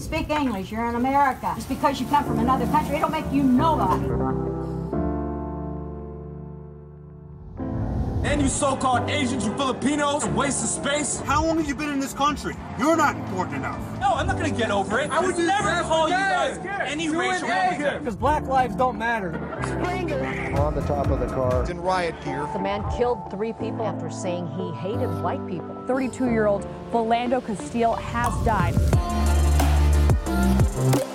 [0.00, 0.72] Speak English.
[0.72, 1.52] You're in America.
[1.56, 4.06] Just because you come from another country, it don't make you nobody.
[8.26, 11.20] And you so-called Asians, you Filipinos, waste of space.
[11.20, 12.54] How long have you been in this country?
[12.78, 13.78] You're not important enough.
[14.00, 15.10] No, I'm not gonna get over it.
[15.10, 17.98] I would never call you guys any racial epithet.
[17.98, 19.34] Because black lives don't matter.
[20.58, 21.60] on the top of the car.
[21.60, 22.48] It's In riot gear.
[22.54, 25.84] The man killed three people after saying he hated white people.
[25.86, 28.74] 32 year old Philando Castile has died.
[30.80, 31.09] Bono and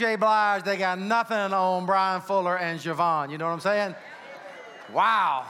[0.00, 0.16] J.
[0.16, 3.30] Blige, they got nothing on Brian Fuller and Siobhan.
[3.30, 3.94] You know what I'm saying?
[4.94, 5.44] Wow.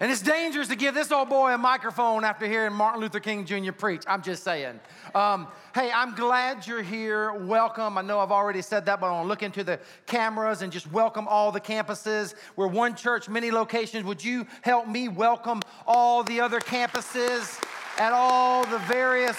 [0.00, 3.44] And it's dangerous to give this old boy a microphone after hearing Martin Luther King
[3.44, 3.70] Jr.
[3.70, 4.02] preach.
[4.08, 4.80] I'm just saying.
[5.14, 7.32] Um, hey, I'm glad you're here.
[7.32, 7.96] Welcome.
[7.96, 10.72] I know I've already said that, but I want to look into the cameras and
[10.72, 12.34] just welcome all the campuses.
[12.56, 14.04] We're one church, many locations.
[14.04, 17.62] Would you help me welcome all the other campuses
[17.96, 19.38] at all the various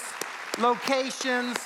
[0.58, 1.58] locations?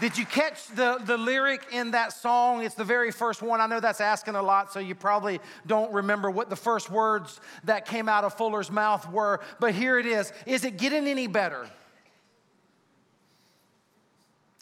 [0.00, 2.64] Did you catch the, the lyric in that song?
[2.64, 3.60] It's the very first one.
[3.60, 7.38] I know that's asking a lot, so you probably don't remember what the first words
[7.64, 10.32] that came out of Fuller's mouth were, but here it is.
[10.46, 11.68] Is it getting any better?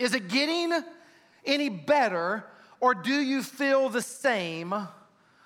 [0.00, 0.72] Is it getting
[1.44, 2.44] any better,
[2.80, 4.74] or do you feel the same?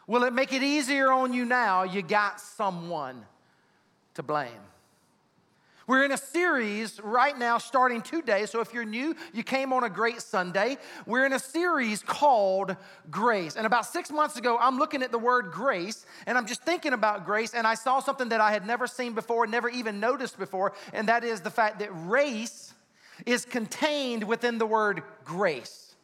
[0.06, 1.82] Will it make it easier on you now?
[1.82, 3.26] You got someone
[4.14, 4.71] to blame.
[5.86, 8.46] We're in a series right now starting today.
[8.46, 10.78] So if you're new, you came on a great Sunday.
[11.06, 12.76] We're in a series called
[13.10, 13.56] Grace.
[13.56, 16.92] And about six months ago, I'm looking at the word grace and I'm just thinking
[16.92, 17.52] about grace.
[17.52, 20.72] And I saw something that I had never seen before, never even noticed before.
[20.92, 22.74] And that is the fact that race
[23.26, 25.94] is contained within the word grace.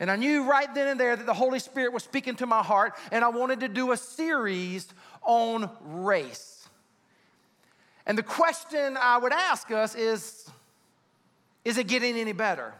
[0.00, 2.62] And I knew right then and there that the Holy Spirit was speaking to my
[2.62, 4.88] heart, and I wanted to do a series
[5.22, 6.63] on race.
[8.06, 10.48] And the question I would ask us is
[11.64, 12.74] Is it getting any better?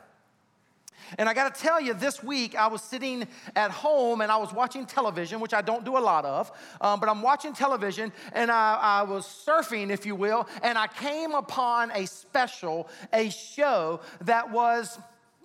[1.19, 4.37] And I got to tell you, this week I was sitting at home and I
[4.37, 8.13] was watching television, which I don't do a lot of, um, but I'm watching television
[8.33, 13.31] and I, I was surfing, if you will, and I came upon a special, a
[13.31, 14.99] show that was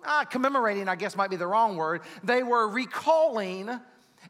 [0.04, 2.02] uh, commemorating, I guess might be the wrong word.
[2.24, 3.68] They were recalling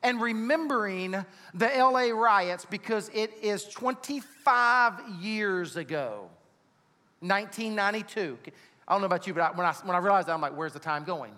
[0.02, 1.12] and remembering
[1.54, 6.28] the LA riots because it is 25 years ago,
[7.20, 8.38] 1992.
[8.88, 10.56] I don't know about you, but I, when, I, when I realized that, I'm like,
[10.56, 11.32] where's the time going?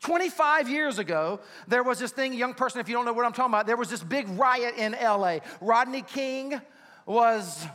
[0.00, 3.32] 25 years ago, there was this thing, young person, if you don't know what I'm
[3.32, 5.38] talking about, there was this big riot in LA.
[5.60, 6.60] Rodney King
[7.06, 7.66] was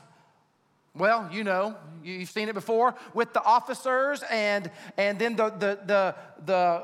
[0.94, 5.80] well, you know, you've seen it before with the officers, and, and then the, the,
[5.86, 6.16] the,
[6.46, 6.84] the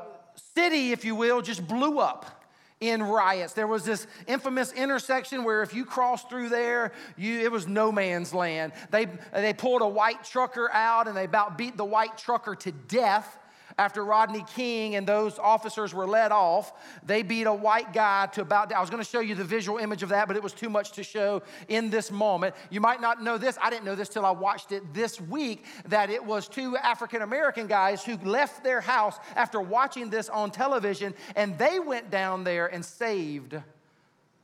[0.54, 2.37] city, if you will, just blew up
[2.80, 3.54] in riots.
[3.54, 7.90] There was this infamous intersection where if you crossed through there, you, it was no
[7.90, 8.72] man's land.
[8.90, 12.72] They, they pulled a white trucker out and they about beat the white trucker to
[12.72, 13.38] death
[13.78, 16.72] after Rodney King and those officers were let off,
[17.06, 20.02] they beat a white guy to about, I was gonna show you the visual image
[20.02, 22.56] of that, but it was too much to show in this moment.
[22.70, 25.64] You might not know this, I didn't know this till I watched it this week,
[25.86, 30.50] that it was two African American guys who left their house after watching this on
[30.50, 33.56] television, and they went down there and saved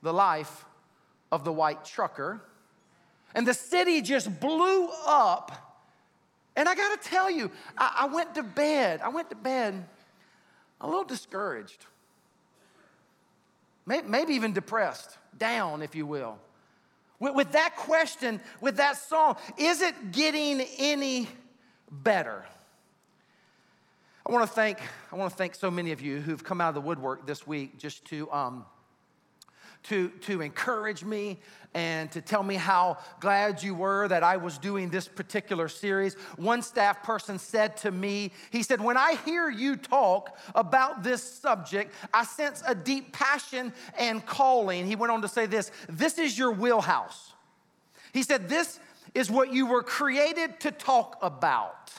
[0.03, 0.65] the life
[1.33, 2.41] of the white trucker.
[3.35, 5.74] And the city just blew up
[6.57, 9.85] and I gotta tell you, I, I went to bed, I went to bed
[10.81, 11.87] a little discouraged,
[13.87, 16.39] maybe, maybe even depressed, down, if you will.
[17.19, 21.29] With, with that question, with that song, is it getting any
[21.91, 22.45] better?
[24.27, 24.79] I want to thank
[25.13, 27.47] I want to thank so many of you who've come out of the woodwork this
[27.47, 28.65] week just to um,
[29.85, 31.39] to, to encourage me
[31.75, 36.15] and to tell me how glad you were that I was doing this particular series.
[36.37, 41.23] One staff person said to me, he said, When I hear you talk about this
[41.23, 44.87] subject, I sense a deep passion and calling.
[44.87, 47.33] He went on to say this this is your wheelhouse.
[48.13, 48.79] He said, This
[49.15, 51.93] is what you were created to talk about.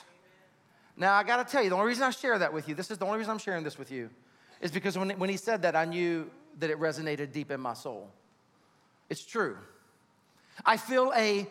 [0.96, 2.96] Now, I gotta tell you, the only reason I share that with you, this is
[2.96, 4.08] the only reason I'm sharing this with you,
[4.62, 7.74] is because when, when he said that, I knew that it resonated deep in my
[7.74, 8.10] soul.
[9.08, 9.56] It's true.
[10.64, 11.46] I feel a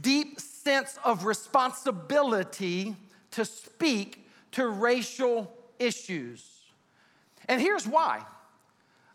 [0.00, 2.96] deep sense of responsibility
[3.32, 6.44] to speak to racial issues.
[7.48, 8.24] And here's why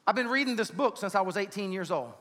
[0.06, 2.14] I've been reading this book since I was 18 years old.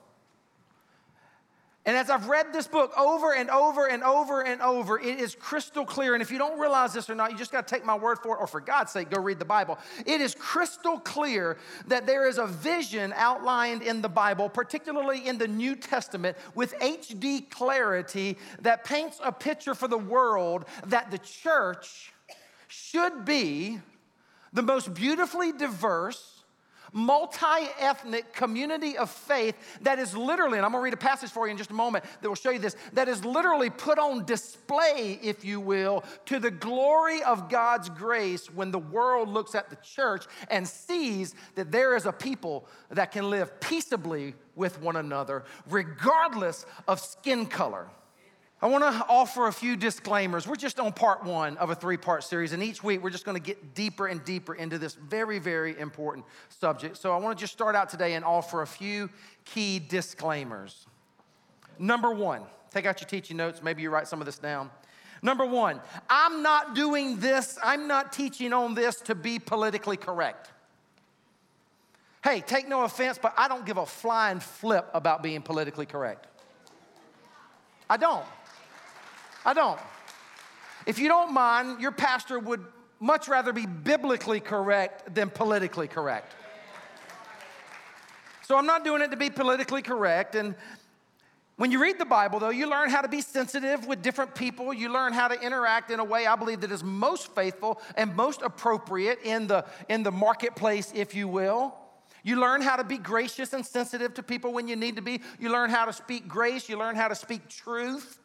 [1.86, 5.36] And as I've read this book over and over and over and over, it is
[5.36, 6.14] crystal clear.
[6.14, 8.18] And if you don't realize this or not, you just got to take my word
[8.18, 9.78] for it, or for God's sake, go read the Bible.
[10.04, 15.38] It is crystal clear that there is a vision outlined in the Bible, particularly in
[15.38, 21.18] the New Testament, with HD clarity that paints a picture for the world that the
[21.18, 22.12] church
[22.66, 23.78] should be
[24.52, 26.35] the most beautifully diverse
[26.96, 31.46] multi ethnic community of faith that is literally, and I'm gonna read a passage for
[31.46, 34.24] you in just a moment that will show you this, that is literally put on
[34.24, 39.68] display, if you will, to the glory of God's grace when the world looks at
[39.68, 44.96] the church and sees that there is a people that can live peaceably with one
[44.96, 47.88] another, regardless of skin color.
[48.62, 50.46] I want to offer a few disclaimers.
[50.46, 53.26] We're just on part one of a three part series, and each week we're just
[53.26, 56.96] going to get deeper and deeper into this very, very important subject.
[56.96, 59.10] So I want to just start out today and offer a few
[59.44, 60.86] key disclaimers.
[61.78, 64.70] Number one, take out your teaching notes, maybe you write some of this down.
[65.20, 70.50] Number one, I'm not doing this, I'm not teaching on this to be politically correct.
[72.24, 76.26] Hey, take no offense, but I don't give a flying flip about being politically correct.
[77.88, 78.24] I don't.
[79.46, 79.80] I don't.
[80.86, 82.64] If you don't mind, your pastor would
[82.98, 86.34] much rather be biblically correct than politically correct.
[88.42, 90.34] So I'm not doing it to be politically correct.
[90.34, 90.56] And
[91.56, 94.74] when you read the Bible, though, you learn how to be sensitive with different people.
[94.74, 98.14] You learn how to interact in a way I believe that is most faithful and
[98.16, 101.72] most appropriate in the, in the marketplace, if you will.
[102.24, 105.20] You learn how to be gracious and sensitive to people when you need to be.
[105.38, 106.68] You learn how to speak grace.
[106.68, 108.18] You learn how to speak truth.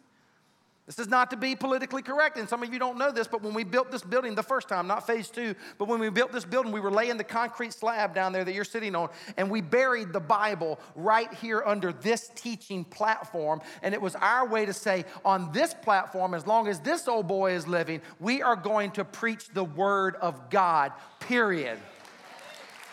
[0.87, 3.43] This is not to be politically correct, and some of you don't know this, but
[3.43, 6.31] when we built this building the first time, not phase two, but when we built
[6.31, 9.49] this building, we were laying the concrete slab down there that you're sitting on, and
[9.49, 13.61] we buried the Bible right here under this teaching platform.
[13.83, 17.27] And it was our way to say, on this platform, as long as this old
[17.27, 21.79] boy is living, we are going to preach the Word of God, period.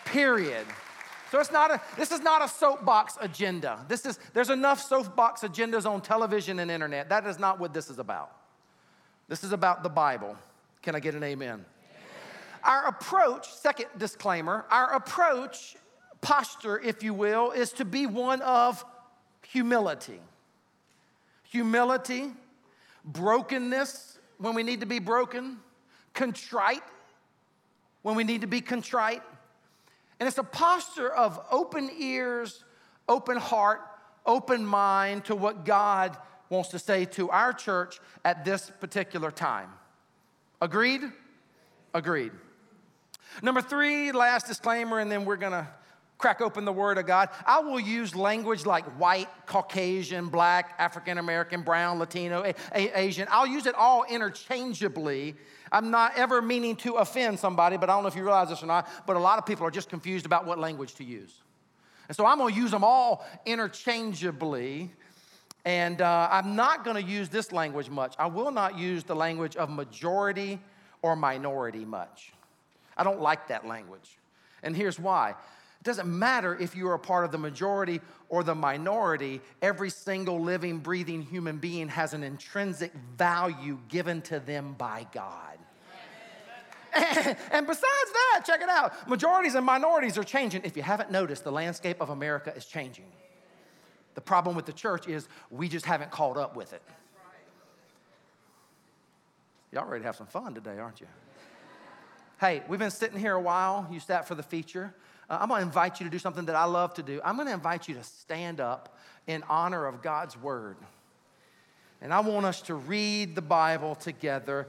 [0.04, 0.66] Period.
[1.30, 3.84] So it's not a, this is not a soapbox agenda.
[3.86, 7.10] This is, there's enough soapbox agendas on television and internet.
[7.10, 8.32] That is not what this is about.
[9.28, 10.36] This is about the Bible.
[10.80, 11.48] Can I get an amen?
[11.48, 11.64] amen?
[12.64, 15.76] Our approach, second disclaimer, our approach,
[16.22, 18.82] posture, if you will, is to be one of
[19.42, 20.20] humility.
[21.50, 22.30] Humility,
[23.04, 25.58] brokenness when we need to be broken,
[26.14, 26.82] contrite
[28.02, 29.22] when we need to be contrite
[30.18, 32.64] and it's a posture of open ears,
[33.08, 33.80] open heart,
[34.26, 36.16] open mind to what God
[36.50, 39.70] wants to say to our church at this particular time.
[40.60, 41.02] Agreed?
[41.94, 42.32] Agreed.
[43.42, 45.68] Number three, last disclaimer, and then we're gonna
[46.18, 47.28] crack open the Word of God.
[47.46, 53.26] I will use language like white, Caucasian, black, African American, brown, Latino, a- a- Asian.
[53.30, 55.36] I'll use it all interchangeably
[55.72, 58.62] I'm not ever meaning to offend somebody, but I don't know if you realize this
[58.62, 61.42] or not, but a lot of people are just confused about what language to use.
[62.08, 64.90] And so I'm gonna use them all interchangeably.
[65.64, 68.14] And uh, I'm not gonna use this language much.
[68.18, 70.58] I will not use the language of majority
[71.02, 72.32] or minority much.
[72.96, 74.16] I don't like that language.
[74.62, 75.34] And here's why
[75.88, 80.40] doesn't matter if you are a part of the majority or the minority, every single
[80.40, 85.58] living, breathing human being has an intrinsic value given to them by God.
[87.52, 90.62] And, besides that, check it out majorities and minorities are changing.
[90.64, 93.04] If you haven't noticed, the landscape of America is changing.
[94.14, 96.82] The problem with the church is we just haven't caught up with it.
[99.70, 101.06] Y'all ready to have some fun today, aren't you?
[102.40, 103.86] Hey, we've been sitting here a while.
[103.90, 104.94] You sat for the feature.
[105.28, 107.20] Uh, I'm going to invite you to do something that I love to do.
[107.24, 110.76] I'm going to invite you to stand up in honor of God's word.
[112.00, 114.68] And I want us to read the Bible together.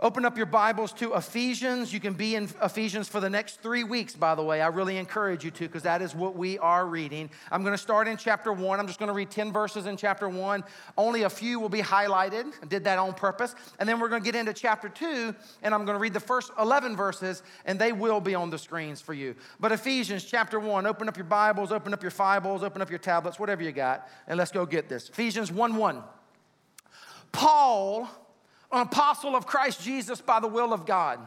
[0.00, 1.92] Open up your Bibles to Ephesians.
[1.92, 4.60] You can be in Ephesians for the next three weeks, by the way.
[4.60, 7.28] I really encourage you to because that is what we are reading.
[7.50, 8.78] I'm going to start in chapter one.
[8.78, 10.62] I'm just going to read 10 verses in chapter one.
[10.96, 12.52] Only a few will be highlighted.
[12.62, 13.56] I did that on purpose.
[13.80, 16.20] And then we're going to get into chapter two, and I'm going to read the
[16.20, 19.34] first 11 verses, and they will be on the screens for you.
[19.58, 23.00] But Ephesians chapter one, open up your Bibles, open up your Bibles, open up your
[23.00, 25.08] tablets, whatever you got, and let's go get this.
[25.08, 26.04] Ephesians 1 1.
[27.32, 28.08] Paul
[28.72, 31.20] an apostle of Christ Jesus by the will of God.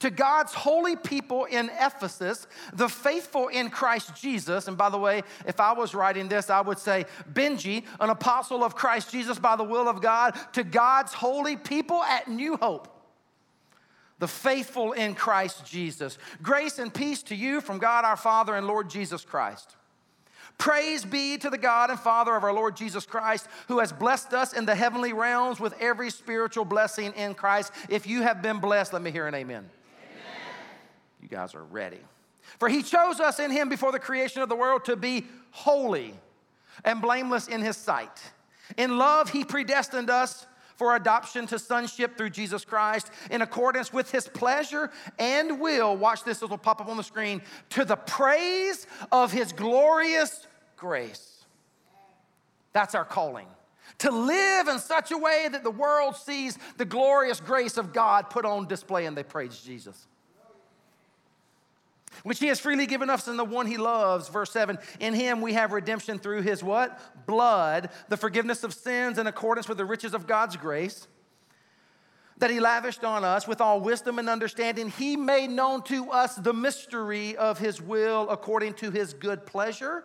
[0.00, 4.66] To God's holy people in Ephesus, the faithful in Christ Jesus.
[4.66, 8.64] And by the way, if I was writing this, I would say, Benji, an apostle
[8.64, 12.96] of Christ Jesus by the will of God, to God's holy people at New Hope
[14.20, 16.18] the faithful in Christ Jesus.
[16.42, 19.76] Grace and peace to you from God our Father and Lord Jesus Christ.
[20.60, 24.34] Praise be to the God and Father of our Lord Jesus Christ, who has blessed
[24.34, 27.72] us in the heavenly realms with every spiritual blessing in Christ.
[27.88, 29.64] If you have been blessed, let me hear an amen.
[29.64, 30.24] amen.
[31.22, 32.00] You guys are ready.
[32.58, 36.12] For he chose us in him before the creation of the world to be holy
[36.84, 38.20] and blameless in his sight.
[38.76, 44.10] In love, he predestined us for adoption to sonship through Jesus Christ in accordance with
[44.10, 45.96] his pleasure and will.
[45.96, 47.40] Watch this, it'll pop up on the screen.
[47.70, 50.46] To the praise of his glorious
[50.80, 51.44] grace.
[52.72, 53.46] That's our calling.
[53.98, 58.30] To live in such a way that the world sees the glorious grace of God
[58.30, 60.06] put on display and they praise Jesus.
[62.22, 64.28] Which he has freely given us in the one he loves.
[64.28, 66.98] Verse 7 In him we have redemption through his what?
[67.26, 71.06] Blood, the forgiveness of sins in accordance with the riches of God's grace
[72.40, 76.36] that he lavished on us with all wisdom and understanding, he made known to us
[76.36, 80.04] the mystery of his will according to his good pleasure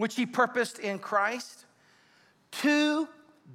[0.00, 1.66] which he purposed in Christ,
[2.50, 3.06] to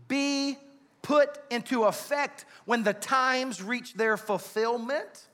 [0.07, 0.55] be
[1.01, 5.27] put into effect when the times reach their fulfillment,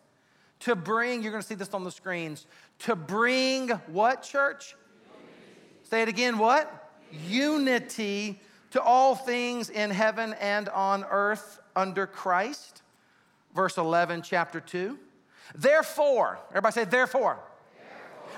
[0.62, 2.48] to bring, you're gonna see this on the screens,
[2.80, 4.74] to bring what, church?
[5.04, 5.90] Unity.
[5.90, 6.94] Say it again, what?
[7.12, 7.36] Unity.
[7.36, 8.40] Unity
[8.70, 12.84] to all things in heaven and on earth under Christ.
[13.54, 14.98] Verse 11, chapter 2.
[15.56, 17.38] Therefore, everybody say, therefore.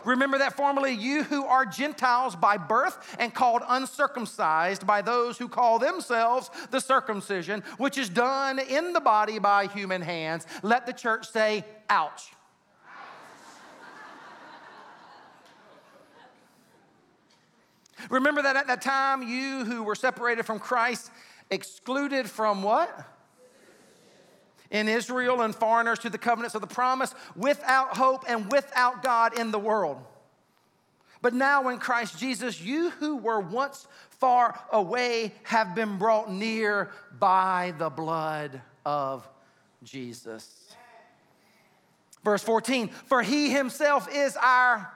[0.06, 5.48] Remember that formerly you who are Gentiles by birth and called uncircumcised by those who
[5.48, 10.46] call themselves the circumcision, which is done in the body by human hands.
[10.62, 12.32] Let the church say, ouch.
[18.10, 21.10] Remember that at that time, you who were separated from Christ,
[21.50, 23.13] excluded from what?
[24.74, 29.40] In Israel and foreigners to the covenants of the promise, without hope and without God
[29.40, 29.98] in the world.
[31.22, 36.92] But now in Christ Jesus, you who were once far away have been brought near
[37.18, 39.26] by the blood of
[39.86, 40.76] Jesus.
[42.26, 44.92] Verse 14, for he himself is our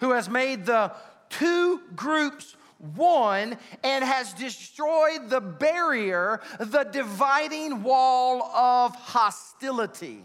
[0.00, 0.92] who has made the
[1.28, 10.22] two groups one and has destroyed the barrier, the dividing wall of hostility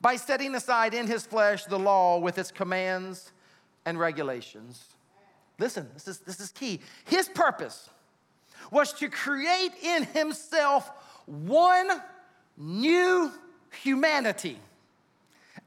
[0.00, 3.32] by setting aside in his flesh the law with its commands
[3.84, 4.84] and regulations.
[5.58, 6.80] Listen, this is, this is key.
[7.04, 7.90] His purpose
[8.70, 10.90] was to create in himself
[11.26, 11.90] one
[12.56, 13.30] new
[13.82, 14.58] humanity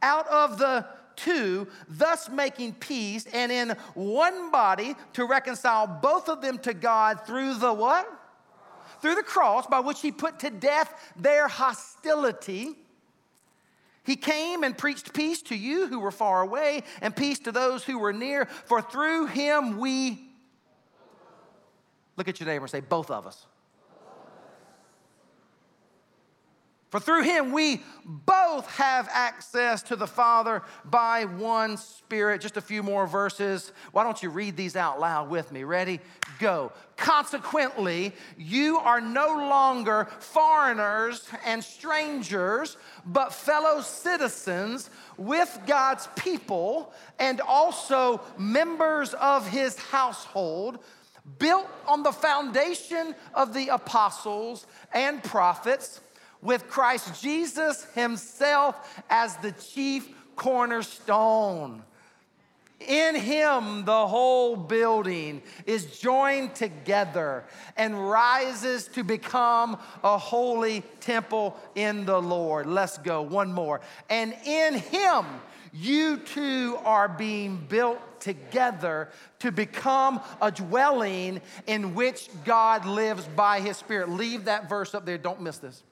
[0.01, 6.41] out of the two, thus making peace, and in one body to reconcile both of
[6.41, 8.07] them to God through the what?
[9.01, 12.75] Through the cross, by which he put to death their hostility.
[14.03, 17.83] He came and preached peace to you who were far away and peace to those
[17.83, 20.27] who were near, for through him we.
[22.17, 23.45] Look at your neighbor and say, both of us.
[26.91, 32.41] For through him we both have access to the Father by one Spirit.
[32.41, 33.71] Just a few more verses.
[33.93, 35.63] Why don't you read these out loud with me?
[35.63, 36.01] Ready?
[36.37, 36.73] Go.
[36.97, 47.39] Consequently, you are no longer foreigners and strangers, but fellow citizens with God's people and
[47.39, 50.79] also members of his household
[51.39, 56.01] built on the foundation of the apostles and prophets
[56.41, 61.83] with Christ Jesus himself as the chief cornerstone.
[62.87, 67.43] In him, the whole building is joined together
[67.77, 72.65] and rises to become a holy temple in the Lord.
[72.65, 73.81] Let's go, one more.
[74.09, 75.25] And in him,
[75.73, 83.61] you two are being built together to become a dwelling in which God lives by
[83.61, 84.09] his Spirit.
[84.09, 85.83] Leave that verse up there, don't miss this.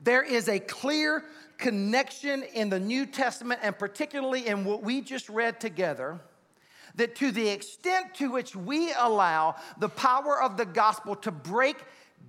[0.00, 1.24] There is a clear
[1.58, 6.20] connection in the New Testament, and particularly in what we just read together,
[6.96, 11.76] that to the extent to which we allow the power of the gospel to break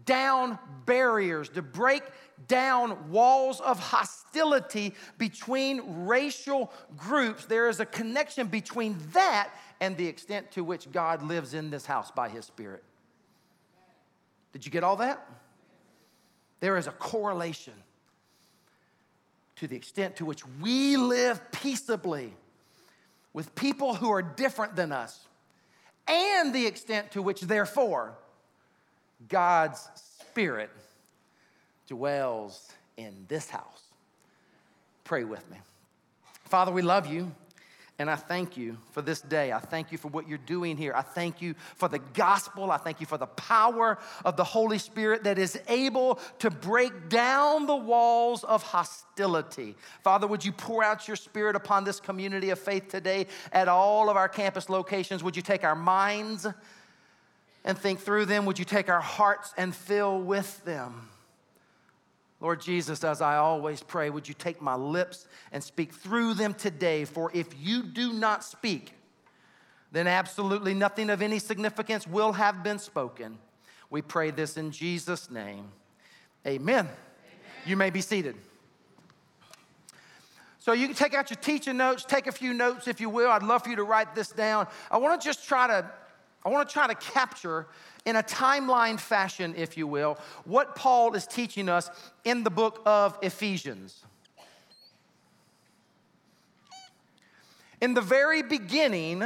[0.06, 2.04] down barriers, to break
[2.48, 9.50] down walls of hostility between racial groups, there is a connection between that
[9.82, 12.84] and the extent to which God lives in this house by his Spirit.
[14.54, 15.26] Did you get all that?
[16.60, 17.74] There is a correlation
[19.58, 22.34] to the extent to which we live peaceably
[23.34, 25.28] with people who are different than us,
[26.08, 28.14] and the extent to which, therefore,
[29.30, 30.70] God's Spirit
[31.88, 33.84] dwells in this house.
[35.04, 35.58] Pray with me.
[36.46, 37.32] Father, we love you.
[38.00, 39.52] And I thank you for this day.
[39.52, 40.94] I thank you for what you're doing here.
[40.96, 42.70] I thank you for the gospel.
[42.70, 47.10] I thank you for the power of the Holy Spirit that is able to break
[47.10, 49.76] down the walls of hostility.
[50.04, 54.12] Father, would you pour out your spirit upon this community of faith today at all
[54.12, 55.24] of our campus locations?
[55.24, 56.46] Would you take our minds
[57.66, 58.46] and think through them?
[58.46, 61.10] Would you take our hearts and fill with them?
[62.40, 66.54] Lord Jesus, as I always pray, would you take my lips and speak through them
[66.54, 67.04] today?
[67.06, 68.94] For if you do not speak,
[69.92, 73.40] then absolutely nothing of any significance will have been spoken.
[73.90, 75.72] We pray this in Jesus' name.
[76.46, 76.86] Amen.
[76.86, 76.90] Amen.
[77.66, 78.36] You may be seated.
[80.60, 83.32] So you can take out your teaching notes, take a few notes if you will.
[83.32, 84.68] I'd love for you to write this down.
[84.92, 85.90] I want to just try to
[86.46, 87.68] I want to try to capture
[88.08, 91.90] in a timeline fashion, if you will, what Paul is teaching us
[92.24, 94.02] in the book of Ephesians.
[97.82, 99.22] In the very beginning,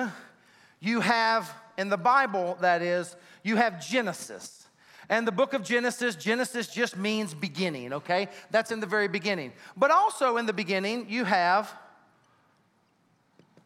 [0.79, 4.65] you have, in the Bible, that is, you have Genesis.
[5.09, 8.29] And the book of Genesis, Genesis just means beginning, okay?
[8.49, 9.53] That's in the very beginning.
[9.77, 11.71] But also in the beginning, you have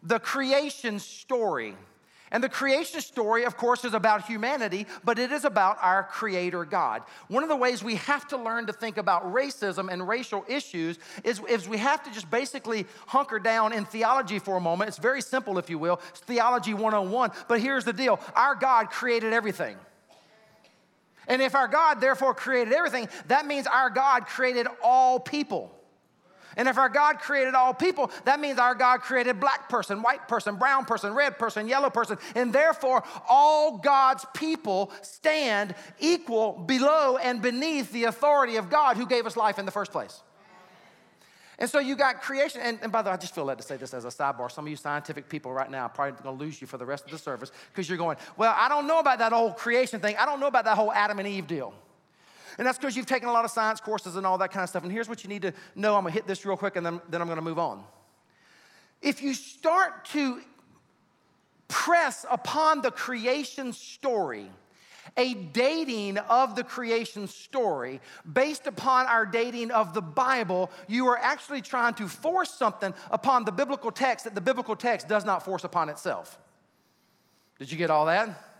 [0.03, 1.77] the creation story.
[2.35, 6.65] And the creation story, of course, is about humanity, but it is about our Creator
[6.65, 7.03] God.
[7.29, 10.99] One of the ways we have to learn to think about racism and racial issues
[11.23, 14.89] is, is we have to just basically hunker down in theology for a moment.
[14.89, 16.01] It's very simple, if you will.
[16.09, 17.31] It's theology 101.
[17.47, 19.77] But here's the deal our God created everything.
[21.29, 25.71] And if our God therefore created everything, that means our God created all people.
[26.57, 30.27] And if our God created all people, that means our God created black person, white
[30.27, 32.17] person, brown person, red person, yellow person.
[32.33, 39.05] And therefore, all God's people stand equal below and beneath the authority of God who
[39.05, 40.21] gave us life in the first place.
[41.57, 43.63] And so you got creation, and, and, by the way, I just feel led to
[43.63, 44.51] say this as a sidebar.
[44.51, 47.05] Some of you scientific people right now are probably gonna lose you for the rest
[47.05, 50.17] of the service because you're going, Well, I don't know about that whole creation thing.
[50.17, 51.73] I don't know about that whole Adam and Eve deal.
[52.57, 54.69] And that's because you've taken a lot of science courses and all that kind of
[54.69, 54.83] stuff.
[54.83, 57.01] And here's what you need to know I'm gonna hit this real quick and then,
[57.09, 57.83] then I'm gonna move on.
[59.01, 60.41] If you start to
[61.67, 64.49] press upon the creation story,
[65.17, 71.17] a dating of the creation story based upon our dating of the Bible, you are
[71.17, 75.43] actually trying to force something upon the biblical text that the biblical text does not
[75.43, 76.39] force upon itself.
[77.59, 78.54] Did you get all that?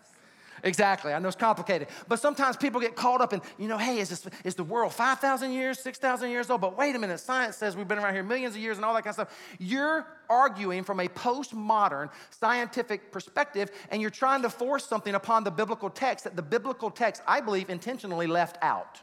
[0.65, 1.13] Exactly.
[1.13, 1.89] I know it's complicated.
[2.08, 4.91] But sometimes people get caught up in, you know, hey, is, this, is the world
[4.93, 6.60] 5,000 years, 6,000 years old?
[6.60, 8.95] But wait a minute, science says we've been around here millions of years and all
[8.95, 9.56] that kind of stuff.
[9.60, 15.51] You're arguing from a postmodern scientific perspective, and you're trying to force something upon the
[15.51, 19.01] biblical text that the biblical text, I believe, intentionally left out.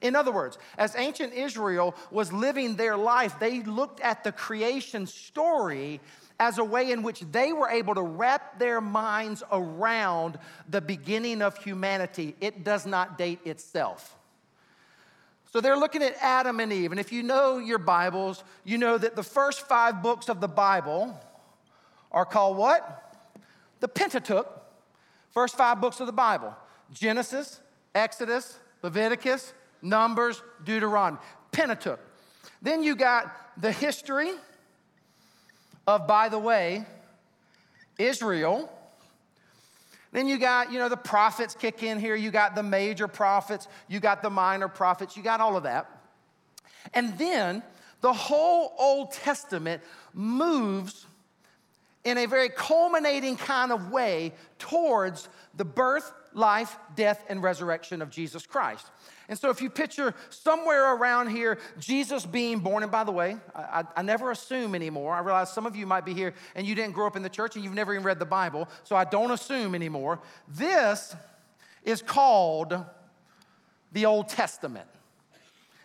[0.00, 5.06] In other words, as ancient Israel was living their life, they looked at the creation
[5.06, 6.00] story
[6.40, 11.42] as a way in which they were able to wrap their minds around the beginning
[11.42, 12.34] of humanity.
[12.40, 14.16] It does not date itself.
[15.52, 16.90] So they're looking at Adam and Eve.
[16.90, 20.48] And if you know your Bibles, you know that the first five books of the
[20.48, 21.16] Bible
[22.10, 23.14] are called what?
[23.78, 24.48] The Pentateuch.
[25.30, 26.54] First five books of the Bible
[26.92, 27.60] Genesis,
[27.94, 31.18] Exodus, Leviticus, Numbers, Deuteronomy.
[31.52, 32.00] Pentateuch.
[32.60, 34.32] Then you got the history
[35.86, 36.84] of, by the way,
[37.98, 38.70] Israel.
[40.12, 42.14] Then you got, you know, the prophets kick in here.
[42.14, 43.66] You got the major prophets.
[43.88, 45.16] You got the minor prophets.
[45.16, 45.90] You got all of that.
[46.92, 47.62] And then
[48.00, 51.06] the whole Old Testament moves
[52.04, 58.10] in a very culminating kind of way towards the birth, life, death, and resurrection of
[58.10, 58.86] Jesus Christ.
[59.28, 63.36] And so, if you picture somewhere around here Jesus being born, and by the way,
[63.54, 65.14] I, I, I, never assume anymore.
[65.14, 67.30] I realize some of you might be here and you didn't grow up in the
[67.30, 70.20] church and you've never even read the Bible, so I don't assume anymore.
[70.46, 71.16] This
[71.84, 72.76] is called
[73.92, 74.88] the Old Testament,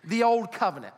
[0.04, 0.94] the Old Covenant.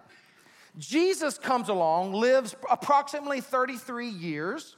[0.78, 4.76] Jesus comes along, lives approximately 33 years.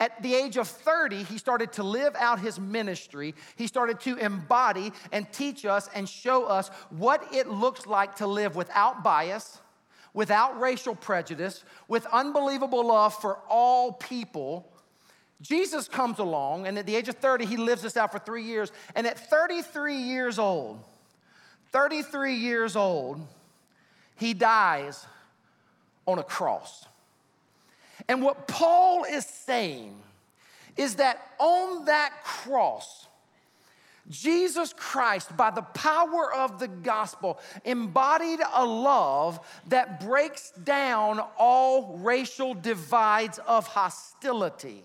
[0.00, 3.34] At the age of 30, he started to live out his ministry.
[3.56, 8.26] He started to embody and teach us and show us what it looks like to
[8.26, 9.60] live without bias,
[10.14, 14.72] without racial prejudice, with unbelievable love for all people.
[15.42, 18.44] Jesus comes along, and at the age of 30, he lives this out for three
[18.44, 18.72] years.
[18.94, 20.82] And at 33 years old,
[21.72, 23.20] 33 years old,
[24.16, 25.06] he dies
[26.06, 26.86] on a cross.
[28.10, 29.94] And what Paul is saying
[30.76, 33.06] is that on that cross,
[34.08, 41.98] Jesus Christ, by the power of the gospel, embodied a love that breaks down all
[41.98, 44.82] racial divides of hostility.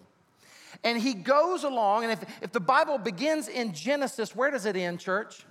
[0.84, 4.76] And he goes along, and if, if the Bible begins in Genesis, where does it
[4.76, 5.48] end, church?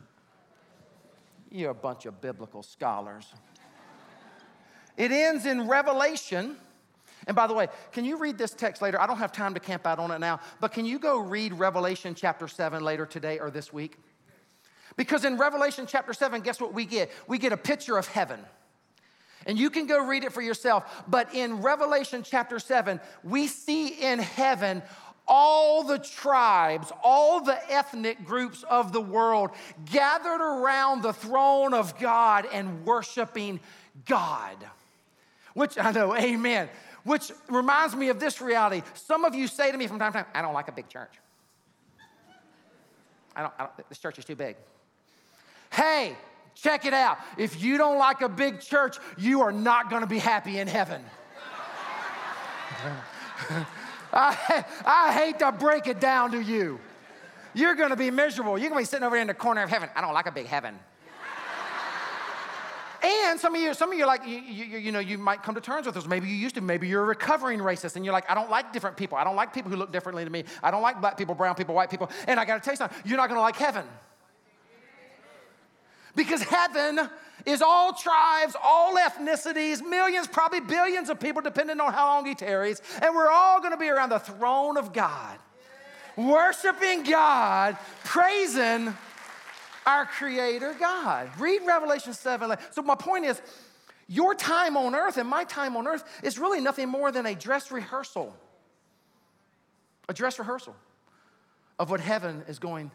[1.51, 3.35] You're a bunch of biblical scholars.
[4.97, 6.59] It ends in Revelation.
[7.27, 9.01] And by the way, can you read this text later?
[9.01, 11.53] I don't have time to camp out on it now, but can you go read
[11.55, 13.97] Revelation chapter 7 later today or this week?
[14.97, 17.11] Because in Revelation chapter 7, guess what we get?
[17.27, 18.41] We get a picture of heaven.
[19.47, 21.05] And you can go read it for yourself.
[21.09, 24.83] But in Revelation chapter 7, we see in heaven
[25.27, 29.51] all the tribes, all the ethnic groups of the world
[29.91, 33.61] gathered around the throne of God and worshiping
[34.07, 34.57] God.
[35.55, 36.69] Which I know, amen.
[37.05, 38.83] Which reminds me of this reality.
[38.95, 40.88] Some of you say to me from time to time, I don't like a big
[40.88, 41.12] church.
[43.37, 44.57] I don't, I don't this church is too big.
[45.71, 46.17] Hey,
[46.55, 47.19] check it out.
[47.37, 51.03] If you don't like a big church, you are not gonna be happy in heaven.
[54.12, 56.79] I, I hate to break it down to you.
[57.53, 58.59] You're gonna be miserable.
[58.59, 59.88] You're gonna be sitting over in the corner of heaven.
[59.95, 60.79] I don't like a big heaven.
[63.05, 65.55] And some of you, some of you, like you, you, you, know, you might come
[65.57, 66.07] to terms with this.
[66.07, 66.62] Maybe you used to.
[66.62, 69.19] Maybe you're a recovering racist, and you're like, I don't like different people.
[69.19, 70.45] I don't like people who look differently to me.
[70.62, 72.11] I don't like black people, brown people, white people.
[72.27, 72.97] And I got to tell you something.
[73.05, 73.85] You're not going to like heaven.
[76.17, 77.11] Because heaven
[77.45, 82.35] is all tribes, all ethnicities, millions, probably billions of people, depending on how long he
[82.35, 82.81] tarries.
[83.03, 85.38] And we're all going to be around the throne of God,
[86.17, 88.95] worshiping God, praising
[89.87, 91.31] our Creator God.
[91.38, 92.57] Read Revelation 7.
[92.70, 93.40] So, my point is,
[94.09, 97.35] your time on earth and my time on earth is really nothing more than a
[97.35, 98.35] dress rehearsal.
[100.09, 100.77] A dress rehearsal
[101.79, 102.90] of what heaven is going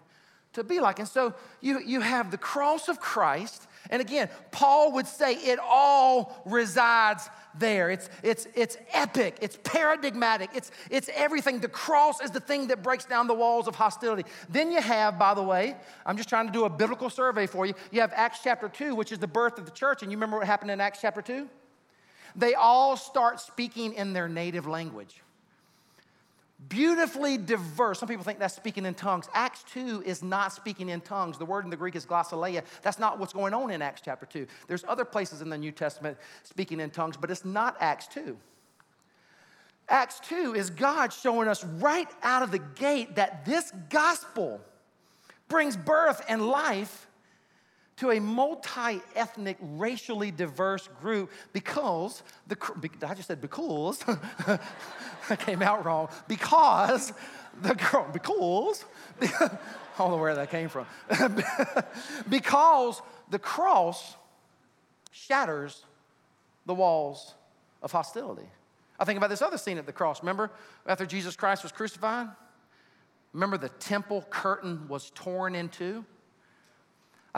[0.53, 0.99] to be like.
[0.99, 3.67] And so you, you have the cross of Christ.
[3.89, 7.89] And again, Paul would say it all resides there.
[7.89, 11.59] It's, it's, it's epic, it's paradigmatic, it's, it's everything.
[11.59, 14.25] The cross is the thing that breaks down the walls of hostility.
[14.49, 17.65] Then you have, by the way, I'm just trying to do a biblical survey for
[17.65, 17.73] you.
[17.91, 20.03] You have Acts chapter 2, which is the birth of the church.
[20.03, 21.47] And you remember what happened in Acts chapter 2?
[22.35, 25.21] They all start speaking in their native language
[26.67, 27.99] beautifully diverse.
[27.99, 29.29] Some people think that's speaking in tongues.
[29.33, 31.37] Acts 2 is not speaking in tongues.
[31.37, 32.63] The word in the Greek is glossolalia.
[32.81, 34.45] That's not what's going on in Acts chapter 2.
[34.67, 38.37] There's other places in the New Testament speaking in tongues, but it's not Acts 2.
[39.87, 44.61] Acts 2 is God showing us right out of the gate that this gospel
[45.47, 47.07] brings birth and life
[47.99, 52.57] to a multi ethnic, racially diverse group because the,
[53.05, 54.03] I just said because,
[55.29, 57.11] I came out wrong, because
[57.61, 58.85] the girl, because,
[59.21, 59.57] I
[59.97, 60.85] don't know where that came from,
[62.29, 64.15] because the cross
[65.11, 65.83] shatters
[66.65, 67.35] the walls
[67.81, 68.47] of hostility.
[68.97, 70.21] I think about this other scene at the cross.
[70.21, 70.51] Remember
[70.85, 72.27] after Jesus Christ was crucified?
[73.33, 76.05] Remember the temple curtain was torn in two?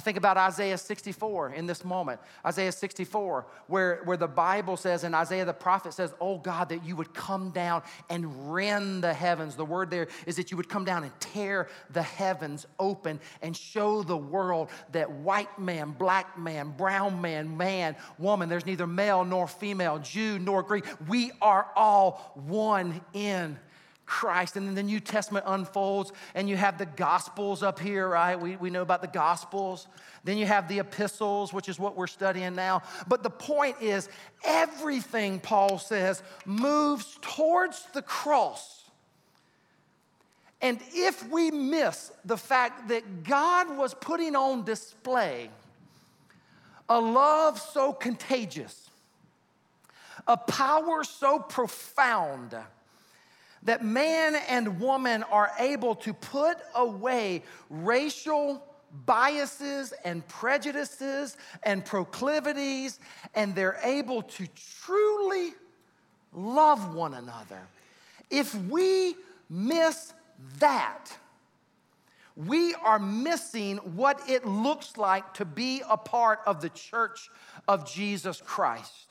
[0.02, 2.22] I think about Isaiah 64 in this moment.
[2.44, 6.84] Isaiah 64, where, where the Bible says, and Isaiah the prophet says, Oh God, that
[6.84, 9.56] you would come down and rend the heavens.
[9.56, 13.56] The word there is that you would come down and tear the heavens open and
[13.56, 19.24] show the world that white man, black man, brown man, man, woman, there's neither male
[19.24, 20.84] nor female, Jew nor Greek.
[21.08, 23.60] We are all one in
[24.12, 24.58] Christ.
[24.58, 28.38] And then the New Testament unfolds, and you have the Gospels up here, right?
[28.38, 29.88] We, we know about the Gospels.
[30.26, 32.84] Then you have the epistles, which is what we're studying now.
[33.08, 34.10] But the point is,
[34.44, 38.84] everything, Paul says, moves towards the cross.
[40.62, 45.50] And if we miss the fact that God was putting on display
[46.90, 48.90] a love so contagious,
[50.28, 52.54] a power so profound,
[53.64, 58.64] that man and woman are able to put away racial
[59.06, 63.00] biases and prejudices and proclivities,
[63.36, 64.48] and they're able to
[64.82, 65.54] truly
[66.34, 67.60] love one another.
[68.30, 69.16] If we
[69.50, 70.14] miss
[70.60, 71.12] that,
[72.36, 77.30] we are missing what it looks like to be a part of the church
[77.68, 79.11] of Jesus Christ.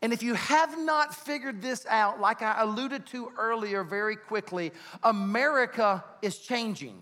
[0.00, 4.72] And if you have not figured this out, like I alluded to earlier very quickly,
[5.02, 7.00] America is changing.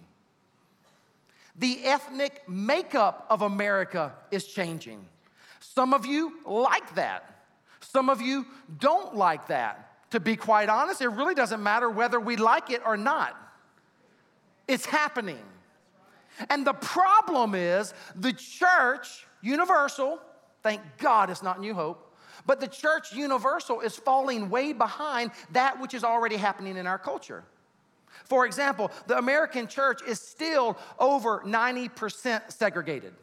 [1.58, 5.06] The ethnic makeup of America is changing.
[5.60, 7.44] Some of you like that.
[7.80, 8.46] Some of you
[8.78, 10.10] don't like that.
[10.10, 13.36] To be quite honest, it really doesn't matter whether we like it or not.
[14.68, 15.42] It's happening.
[16.50, 20.18] And the problem is the church, universal,
[20.62, 22.05] thank God it's not New Hope,
[22.46, 26.98] but the church universal is falling way behind that which is already happening in our
[26.98, 27.44] culture.
[28.24, 33.14] For example, the American church is still over 90% segregated.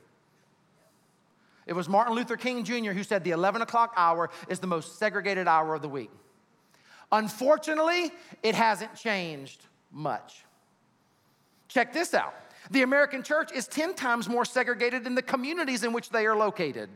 [1.66, 2.92] It was Martin Luther King Jr.
[2.92, 6.12] who said the 11 o'clock hour is the most segregated hour of the week.
[7.12, 10.44] Unfortunately, it hasn't changed much.
[11.70, 12.34] Check this out
[12.72, 16.36] the American church is 10 times more segregated than the communities in which they are
[16.36, 16.90] located.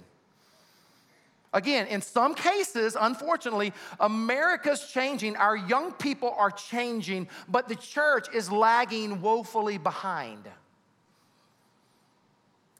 [1.57, 8.27] Again, in some cases, unfortunately, America's changing, our young people are changing, but the church
[8.31, 10.47] is lagging woefully behind.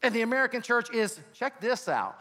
[0.00, 2.20] And the American church is, check this out,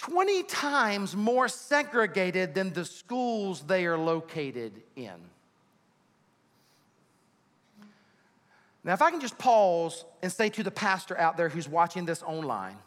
[0.00, 5.14] 20 times more segregated than the schools they are located in.
[8.82, 12.04] Now, if I can just pause and say to the pastor out there who's watching
[12.04, 12.78] this online,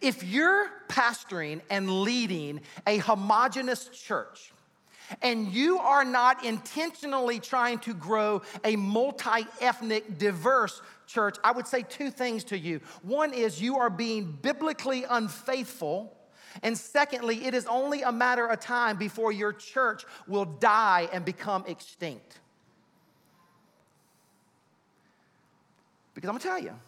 [0.00, 4.52] if you're pastoring and leading a homogenous church,
[5.22, 11.66] and you are not intentionally trying to grow a multi ethnic, diverse church, I would
[11.66, 12.80] say two things to you.
[13.02, 16.16] One is you are being biblically unfaithful.
[16.62, 21.24] And secondly, it is only a matter of time before your church will die and
[21.24, 22.38] become extinct.
[26.14, 26.78] Because I'm gonna tell you,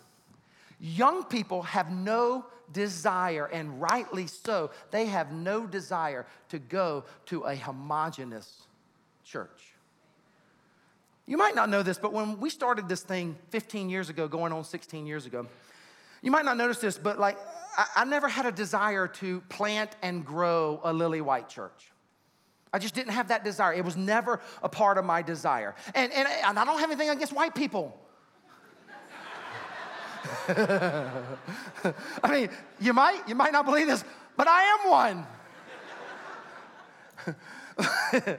[0.86, 7.42] young people have no desire, and rightly so, they have no desire to go to
[7.42, 8.62] a homogenous
[9.24, 9.72] church.
[11.26, 14.52] You might not know this, but when we started this thing 15 years ago, going
[14.52, 15.46] on 16 years ago,
[16.22, 17.36] you might not notice this, but like
[17.76, 21.90] I, I never had a desire to plant and grow a lily white church.
[22.72, 23.72] I just didn't have that desire.
[23.72, 25.74] It was never a part of my desire.
[25.94, 27.98] And, and, and I don't have anything against white people.
[30.48, 32.48] I mean,
[32.80, 34.04] you might, you might not believe this,
[34.36, 35.26] but I am one.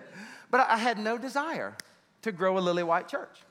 [0.52, 1.76] but I had no desire
[2.21, 3.41] to grow a lily white church.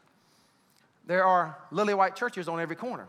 [1.07, 3.07] There are lily white churches on every corner.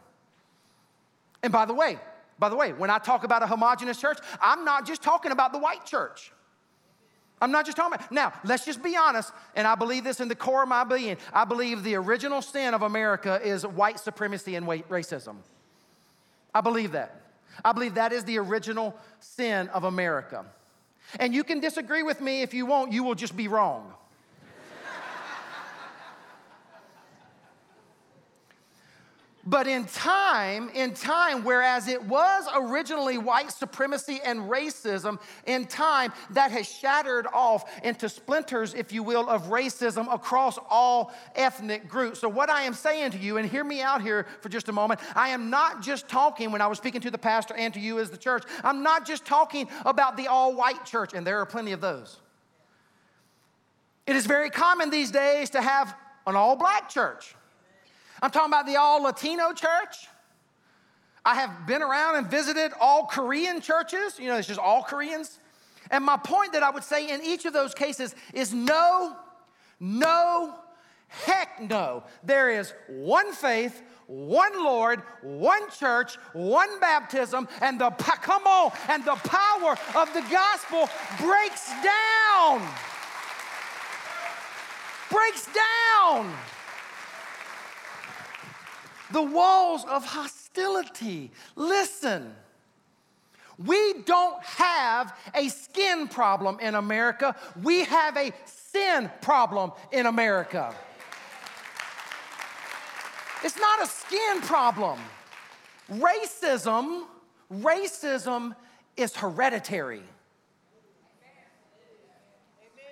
[1.42, 2.00] And by the way,
[2.40, 5.52] by the way, when I talk about a homogenous church, I'm not just talking about
[5.54, 6.32] the white church.
[7.40, 8.12] I'm not just talking about.
[8.12, 11.18] Now, let's just be honest, and I believe this in the core of my being.
[11.32, 15.36] I believe the original sin of America is white supremacy and racism.
[16.54, 17.22] I believe that.
[17.64, 20.46] I believe that is the original sin of America.
[21.20, 23.94] And you can disagree with me if you want, you will just be wrong.
[29.50, 36.12] But in time, in time, whereas it was originally white supremacy and racism, in time
[36.32, 42.20] that has shattered off into splinters, if you will, of racism across all ethnic groups.
[42.20, 44.74] So, what I am saying to you, and hear me out here for just a
[44.74, 47.80] moment, I am not just talking when I was speaking to the pastor and to
[47.80, 51.40] you as the church, I'm not just talking about the all white church, and there
[51.40, 52.20] are plenty of those.
[54.06, 57.34] It is very common these days to have an all black church.
[58.22, 60.08] I'm talking about the all Latino church.
[61.24, 64.18] I have been around and visited all Korean churches.
[64.18, 65.40] You know, it's just all Koreans.
[65.92, 69.16] And my point that I would say in each of those cases is no,
[69.80, 70.56] no,
[71.08, 72.04] heck no.
[72.24, 79.04] There is one faith, one Lord, one church, one baptism, and the come on, and
[79.06, 82.62] the power of the gospel breaks down.
[85.10, 86.34] Breaks down
[89.12, 91.32] the walls of hostility.
[91.56, 92.34] Listen,
[93.58, 100.74] we don't have a skin problem in America, we have a sin problem in America.
[103.44, 105.00] It's not a skin problem.
[105.90, 107.06] Racism,
[107.52, 108.56] racism
[108.96, 110.04] is hereditary.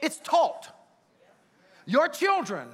[0.02, 0.72] It's taught.
[1.86, 2.68] Your children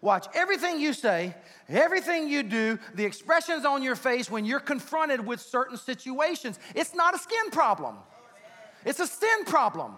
[0.00, 1.34] watch everything you say
[1.70, 6.94] Everything you do, the expressions on your face when you're confronted with certain situations, it's
[6.94, 7.96] not a skin problem.
[8.84, 9.94] It's a sin problem.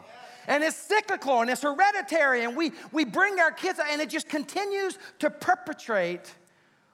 [0.48, 2.44] And it's cyclical and it's hereditary.
[2.44, 6.34] And we, we bring our kids, and it just continues to perpetrate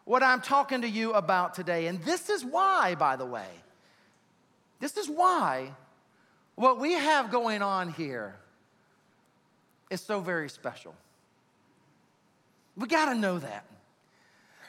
[0.05, 1.87] what I'm talking to you about today.
[1.87, 3.49] And this is why, by the way,
[4.81, 5.73] this is why
[6.55, 8.37] what we have going on here
[9.91, 10.95] is so very special.
[12.79, 13.69] We gotta know that.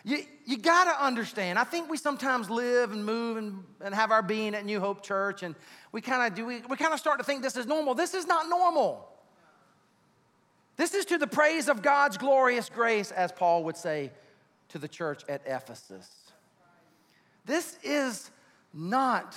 [0.04, 1.60] You, you got to understand.
[1.60, 5.04] I think we sometimes live and move and, and have our being at New Hope
[5.04, 5.56] Church, and
[5.92, 7.94] we kind of do, we, we kind of start to think this is normal.
[7.96, 9.08] This is not normal.
[10.78, 14.12] This is to the praise of God's glorious grace, as Paul would say
[14.70, 16.10] to the church at Ephesus.
[17.46, 18.32] This is
[18.74, 19.36] not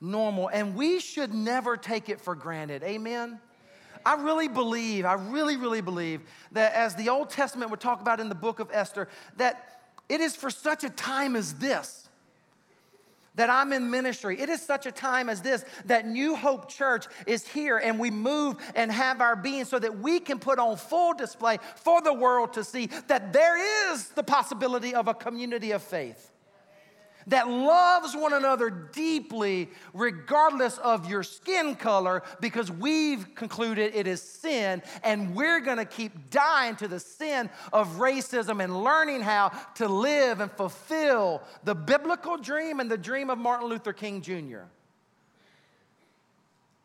[0.00, 2.82] normal, and we should never take it for granted.
[2.82, 3.38] Amen?
[4.06, 6.20] I really believe, I really, really believe
[6.52, 10.20] that as the Old Testament would talk about in the book of Esther, that it
[10.20, 12.08] is for such a time as this
[13.34, 14.40] that I'm in ministry.
[14.40, 18.12] It is such a time as this that New Hope Church is here and we
[18.12, 22.14] move and have our being so that we can put on full display for the
[22.14, 26.30] world to see that there is the possibility of a community of faith
[27.28, 34.22] that loves one another deeply, regardless of your skin color, because we've concluded it is
[34.22, 39.88] sin, and we're gonna keep dying to the sin of racism and learning how to
[39.88, 44.64] live and fulfill the biblical dream and the dream of Martin Luther King Jr.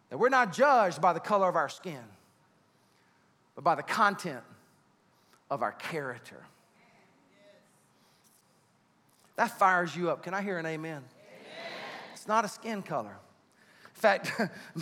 [0.09, 2.03] That we're not judged by the color of our skin,
[3.55, 4.43] but by the content
[5.49, 6.43] of our character.
[9.35, 10.23] That fires you up.
[10.23, 10.97] Can I hear an amen?
[10.97, 11.03] amen.
[12.13, 13.17] It's not a skin color.
[13.95, 14.31] In fact,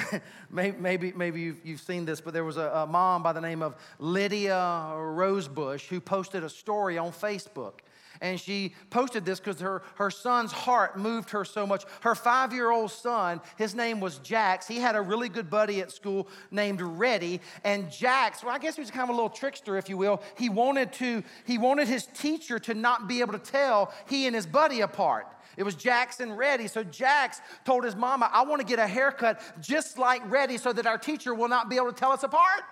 [0.50, 3.62] maybe, maybe you've, you've seen this, but there was a, a mom by the name
[3.62, 7.80] of Lydia Rosebush who posted a story on Facebook
[8.22, 11.86] and she posted this because her, her son's heart moved her so much.
[12.02, 14.68] Her five year old son, his name was Jax.
[14.68, 17.40] He had a really good buddy at school named Reddy.
[17.64, 20.22] And Jax, well, I guess he was kind of a little trickster, if you will.
[20.38, 24.36] He wanted to, he wanted his teacher to not be able to tell he and
[24.36, 25.28] his buddy apart.
[25.56, 26.68] It was Jax and Reddy.
[26.68, 30.74] So Jax told his mama, I want to get a haircut just like Reddy so
[30.74, 32.64] that our teacher will not be able to tell us apart.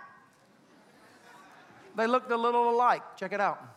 [1.95, 3.01] They looked a little alike.
[3.17, 3.77] Check it out.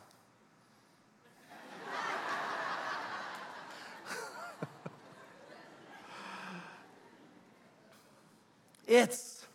[8.90, 9.46] It's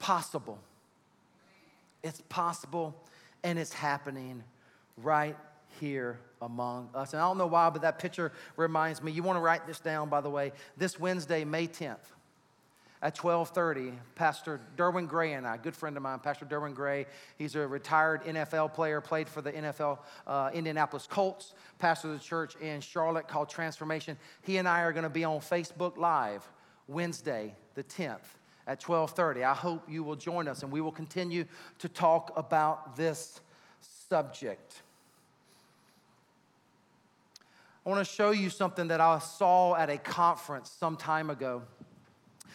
[0.00, 0.58] possible.
[2.02, 2.92] It's possible
[3.44, 4.42] and it's happening
[4.96, 5.36] right
[5.80, 7.12] here among us.
[7.12, 9.12] And I don't know why, but that picture reminds me.
[9.12, 10.50] You want to write this down, by the way.
[10.76, 11.98] This Wednesday, May 10th,
[13.00, 17.54] at 12:30, Pastor Derwin Gray and I, good friend of mine, Pastor Derwin Gray, he's
[17.54, 22.56] a retired NFL player, played for the NFL uh, Indianapolis Colts, pastor of the church
[22.56, 24.16] in Charlotte called Transformation.
[24.42, 26.48] He and I are going to be on Facebook Live
[26.88, 29.44] Wednesday, the 10th at 12:30.
[29.44, 31.44] I hope you will join us and we will continue
[31.78, 33.40] to talk about this
[34.08, 34.82] subject.
[37.84, 41.62] I want to show you something that I saw at a conference some time ago.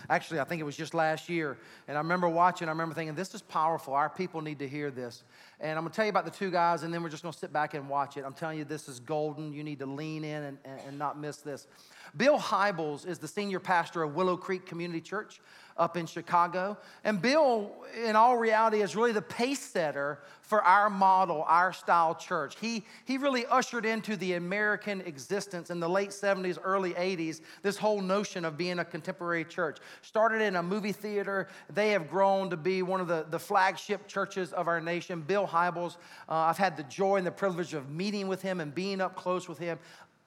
[0.09, 1.57] Actually, I think it was just last year.
[1.87, 3.93] And I remember watching, I remember thinking, this is powerful.
[3.93, 5.23] Our people need to hear this.
[5.59, 7.33] And I'm going to tell you about the two guys, and then we're just going
[7.33, 8.23] to sit back and watch it.
[8.25, 9.53] I'm telling you, this is golden.
[9.53, 11.67] You need to lean in and, and, not miss this.
[12.15, 15.41] Bill Hybels is the senior pastor of Willow Creek Community Church
[15.79, 16.77] up in Chicago.
[17.03, 17.71] And Bill,
[18.05, 22.57] in all reality, is really the pace setter for our model, our style church.
[22.59, 27.77] He, he really ushered into the American existence in the late 70s, early 80s, this
[27.77, 29.77] whole notion of being a contemporary church.
[30.01, 34.07] Started in a movie theater, they have grown to be one of the, the flagship
[34.07, 35.21] churches of our nation.
[35.21, 38.75] Bill Hybels, uh, I've had the joy and the privilege of meeting with him and
[38.75, 39.79] being up close with him.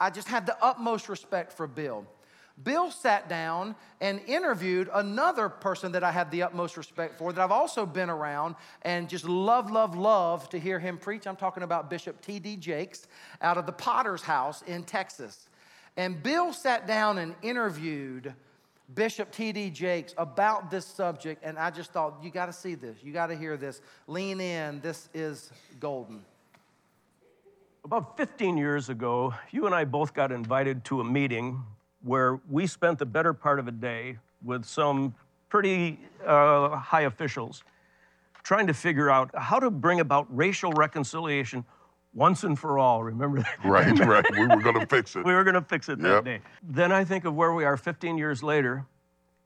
[0.03, 2.05] I just have the utmost respect for Bill.
[2.65, 7.41] Bill sat down and interviewed another person that I have the utmost respect for, that
[7.41, 11.29] I've also been around and just love, love, love to hear him preach.
[11.29, 12.57] I'm talking about Bishop T.D.
[12.57, 13.07] Jakes
[13.41, 15.49] out of the Potter's House in Texas.
[15.97, 18.35] And Bill sat down and interviewed
[18.93, 19.71] Bishop T.D.
[19.71, 22.99] Jakes about this subject, and I just thought, you got to see this.
[23.05, 23.81] You got to hear this.
[24.09, 24.81] Lean in.
[24.81, 26.25] This is golden.
[27.85, 31.65] About 15 years ago, you and I both got invited to a meeting
[32.03, 35.17] where we spent the better part of a day with some
[35.49, 37.65] pretty uh, high officials
[38.45, 41.65] trying to figure out how to bring about racial reconciliation
[42.15, 43.03] once and for all.
[43.03, 43.59] Remember that?
[43.65, 44.25] Right, right.
[44.31, 45.25] We were going to fix it.
[45.25, 46.25] we were going to fix it that yep.
[46.25, 46.41] day.
[46.63, 48.87] Then I think of where we are 15 years later,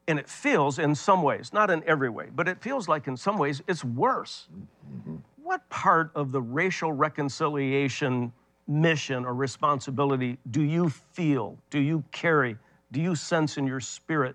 [0.09, 3.16] and it feels in some ways, not in every way, but it feels like in
[3.16, 4.49] some ways it's worse.
[4.94, 8.32] Mm-hmm what part of the racial reconciliation
[8.66, 12.57] mission or responsibility do you feel, do you carry,
[12.90, 14.34] do you sense in your spirit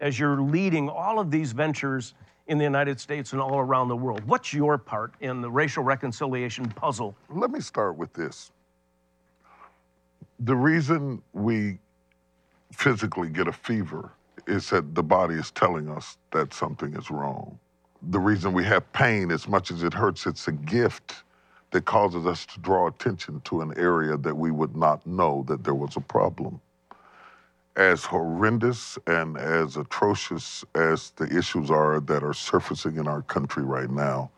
[0.00, 2.14] as you're leading all of these ventures
[2.48, 4.24] in the United States and all around the world?
[4.24, 7.14] What's your part in the racial reconciliation puzzle?
[7.28, 8.50] Let me start with this.
[10.40, 11.78] The reason we
[12.72, 14.10] physically get a fever
[14.48, 17.60] is that the body is telling us that something is wrong
[18.02, 21.16] the reason we have pain, as much as it hurts, it's a gift
[21.72, 25.64] that causes us to draw attention to an area that we would not know that
[25.64, 26.60] there was a problem.
[27.76, 33.64] As horrendous and as atrocious as the issues are that are surfacing in our country
[33.64, 34.30] right now,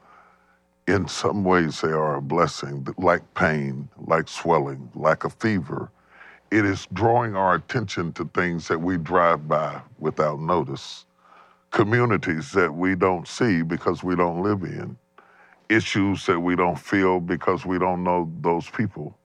[0.88, 5.88] in some ways they are a blessing, like pain, like swelling, like a fever.
[6.50, 11.06] it is drawing our attention to things that we drive by without notice,
[11.70, 14.96] communities that we don't see because we don't live in,
[15.68, 19.16] issues that we don't feel because we don't know those people.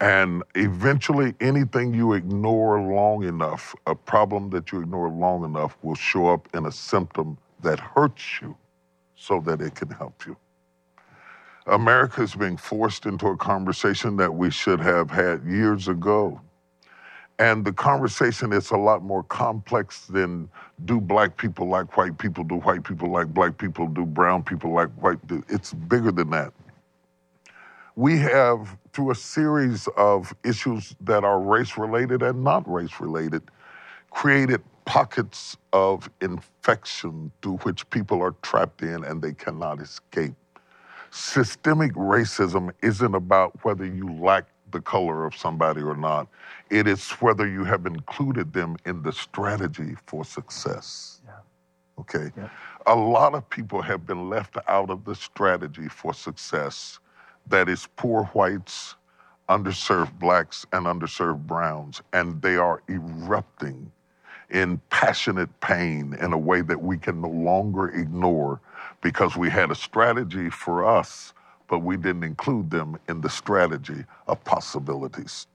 [0.00, 5.96] And eventually, anything you ignore long enough, a problem that you ignore long enough, will
[5.96, 8.56] show up in a symptom that hurts you
[9.16, 10.36] so that it can help you.
[11.66, 16.40] America is being forced into a conversation that we should have had years ago.
[17.38, 20.50] And the conversation is a lot more complex than
[20.84, 24.72] do black people like white people, do white people like black people, do brown people
[24.72, 25.18] like white.
[25.48, 26.52] It's bigger than that.
[27.96, 33.42] We have, through a series of issues that are race related and not race related,
[34.10, 40.34] created pockets of infection through which people are trapped in and they cannot escape.
[41.10, 46.28] Systemic racism isn't about whether you like the color of somebody or not.
[46.70, 51.20] It is whether you have included them in the strategy for success.
[51.26, 51.32] Yeah.
[52.00, 52.32] Okay?
[52.36, 52.48] Yeah.
[52.86, 56.98] A lot of people have been left out of the strategy for success
[57.48, 58.94] that is poor whites,
[59.48, 63.90] underserved blacks, and underserved browns, and they are erupting
[64.50, 68.60] in passionate pain in a way that we can no longer ignore
[69.02, 71.32] because we had a strategy for us,
[71.68, 75.46] but we didn't include them in the strategy of possibilities.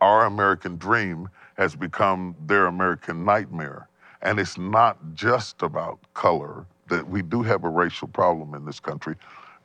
[0.00, 3.88] Our American dream has become their American nightmare.
[4.22, 8.80] And it's not just about color, that we do have a racial problem in this
[8.80, 9.16] country,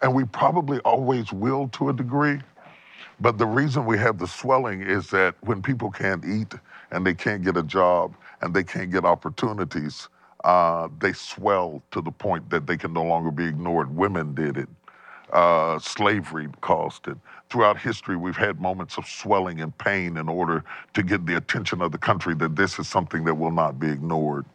[0.01, 2.39] and we probably always will to a degree.
[3.19, 6.53] But the reason we have the swelling is that when people can't eat
[6.91, 10.07] and they can't get a job and they can't get opportunities,
[10.45, 13.93] uh, they swell to the point that they can no longer be ignored.
[13.93, 14.69] Women did it.
[15.31, 17.17] Uh, slavery caused it.
[17.49, 20.63] Throughout history, we've had moments of swelling and pain in order
[20.93, 23.89] to get the attention of the country that this is something that will not be
[23.89, 24.45] ignored.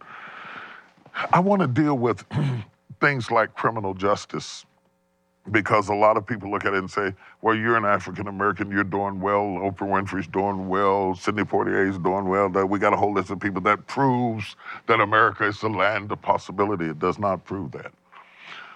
[1.32, 2.24] I want to deal with
[3.00, 4.64] things like criminal justice
[5.50, 7.12] because a lot of people look at it and say,
[7.42, 12.26] well, you're an African American, you're doing well, Oprah Winfrey's doing well, Sidney Poitier's doing
[12.26, 14.56] well, that we got a whole list of people that proves
[14.86, 16.86] that America is the land of possibility.
[16.86, 17.92] It does not prove that.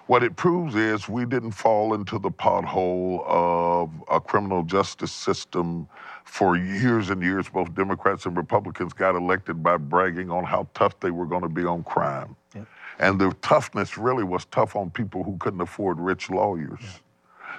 [0.08, 5.86] What it proves is we didn't fall into the pothole of a criminal justice system
[6.24, 7.50] for years and years.
[7.50, 11.48] Both Democrats and Republicans got elected by bragging on how tough they were going to
[11.50, 12.34] be on crime.
[12.54, 12.66] Yep.
[12.98, 16.80] And the toughness really was tough on people who couldn't afford rich lawyers.
[16.80, 16.88] Yeah.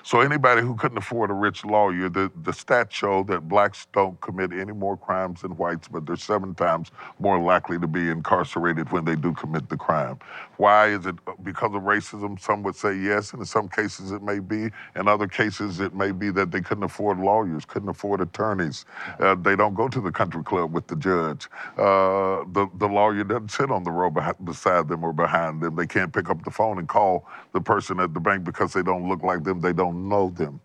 [0.04, 4.20] So anybody who couldn't afford a rich lawyer, the, the stats show that blacks don't
[4.22, 8.92] commit any more crimes than whites, but they're seven times more likely to be incarcerated
[8.92, 10.20] when they do commit the crime.
[10.58, 12.40] Why is it because of racism?
[12.40, 14.70] Some would say yes, and in some cases it may be.
[14.96, 18.86] In other cases, it may be that they couldn't afford lawyers, couldn't afford attorneys.
[19.20, 21.48] Uh, they don't go to the country club with the judge.
[21.78, 24.10] Uh, the, the lawyer doesn't sit on the row
[24.44, 25.76] beside them or behind them.
[25.76, 28.84] They can't pick up the phone and call the person at the bank because they
[28.84, 29.62] don't look like them.
[29.62, 30.62] They don't don't know them.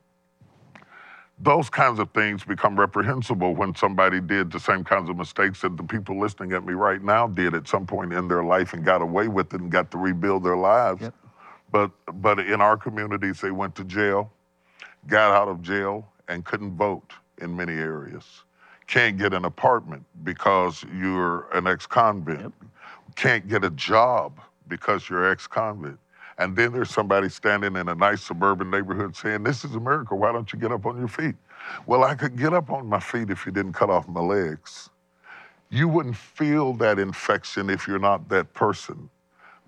[1.41, 5.77] Those kinds of things become reprehensible when somebody did the same kinds of mistakes that
[5.77, 8.85] the people listening at me right now did at some point in their life and
[8.85, 11.03] got away with it and got to rebuild their lives.
[11.03, 11.15] Yep.
[11.73, 11.91] But
[12.23, 14.31] but in our communities, they went to jail,
[15.09, 18.25] got out of jail, and couldn't vote in many areas.
[18.87, 22.43] Can't get an apartment because you're an ex-convict.
[22.43, 22.53] Yep.
[23.17, 25.99] Can't get a job because you're ex-convict.
[26.39, 30.15] And then there's somebody standing in a nice suburban neighborhood saying, This is America.
[30.15, 31.37] Why don't you get up on your feet?
[31.87, 34.91] Well, I could get up on my feet if you didn't cut off my legs.
[35.71, 39.09] You wouldn't feel that infection if you're not that person.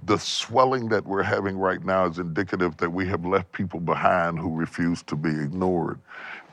[0.05, 4.39] The swelling that we're having right now is indicative that we have left people behind
[4.39, 5.99] who refuse to be ignored.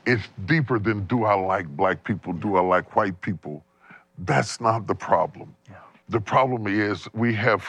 [0.06, 3.64] It's deeper than do I like black people, do I like white people?
[4.18, 5.54] That's not the problem.
[5.68, 5.76] Yeah.
[6.08, 7.64] The problem is we have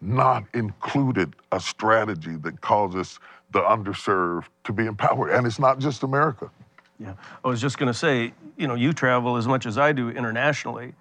[0.00, 3.18] not included a strategy that causes
[3.50, 5.30] the underserved to be empowered.
[5.30, 6.50] And it's not just America.
[6.98, 7.14] Yeah.
[7.44, 10.10] I was just going to say, you know, you travel as much as I do
[10.10, 10.94] internationally.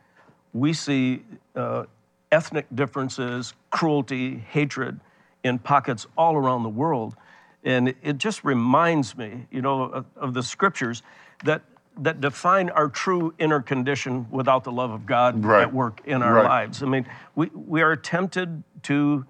[0.53, 1.23] We see
[1.55, 1.85] uh,
[2.31, 4.99] ethnic differences, cruelty, hatred
[5.43, 7.15] in pockets all around the world.
[7.63, 11.03] And it just reminds me, you know, of, of the scriptures
[11.43, 11.61] that
[11.99, 15.63] that define our true inner condition without the love of God right.
[15.63, 16.45] at work in our right.
[16.45, 16.83] lives.
[16.83, 19.25] I mean, we, we are tempted to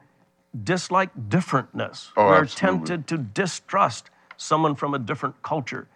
[0.63, 2.09] dislike differentness.
[2.17, 2.87] Oh, We're absolutely.
[2.87, 5.87] tempted to distrust someone from a different culture.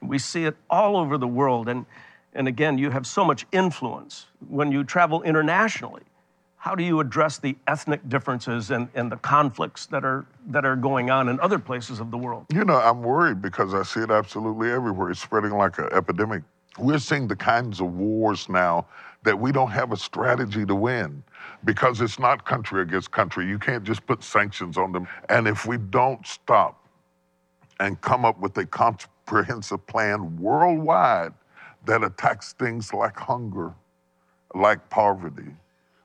[0.00, 1.68] We see it all over the world.
[1.68, 1.86] And,
[2.34, 6.02] and again, you have so much influence when you travel internationally.
[6.58, 10.74] How do you address the ethnic differences and, and the conflicts that are, that are
[10.76, 12.46] going on in other places of the world?
[12.52, 15.10] You know, I'm worried because I see it absolutely everywhere.
[15.10, 16.42] It's spreading like an epidemic
[16.78, 18.86] We're seeing the kinds of wars now
[19.22, 21.22] that we don't have a strategy to win
[21.64, 23.46] because it's not country against country.
[23.46, 25.06] You can't just put sanctions on them.
[25.28, 26.84] And if we don't stop
[27.80, 31.32] and come up with a comprehensive plan worldwide
[31.86, 33.72] that attacks things like hunger,
[34.54, 35.54] like poverty,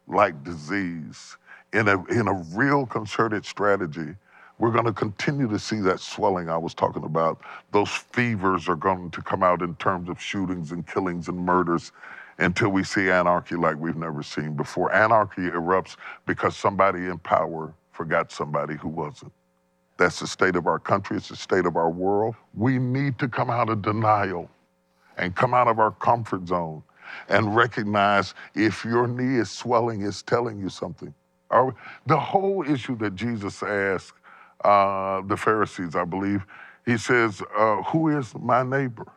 [0.07, 1.37] like disease,
[1.73, 4.15] in a, in a real concerted strategy,
[4.59, 7.41] we're going to continue to see that swelling I was talking about.
[7.71, 11.91] Those fevers are going to come out in terms of shootings and killings and murders
[12.37, 14.93] until we see anarchy like we've never seen before.
[14.93, 15.95] Anarchy erupts
[16.25, 19.31] because somebody in power forgot somebody who wasn't.
[19.97, 22.35] That's the state of our country, it's the state of our world.
[22.53, 24.49] We need to come out of denial
[25.17, 26.83] and come out of our comfort zone
[27.29, 31.13] and recognize if your knee is swelling, it's telling you something.
[32.07, 34.13] The whole issue that Jesus asked
[34.65, 36.45] uh, the Pharisees, I believe,
[36.85, 39.07] he says, uh, Who is my neighbor?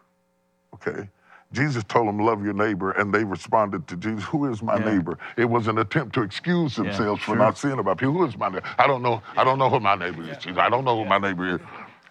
[0.75, 1.09] Okay.
[1.53, 4.85] Jesus told them, Love your neighbor, and they responded to Jesus, Who is my Yeah.
[4.95, 5.19] neighbor?
[5.37, 7.37] It was an attempt to excuse Yeah, themselves for sure.
[7.39, 8.15] not seeing about people.
[8.15, 8.67] Who is my neighbor?
[8.79, 9.23] I don't know.
[9.37, 10.59] I don't know who my neighbor is, Jesus.
[10.59, 11.61] I don't know who my neighbor is.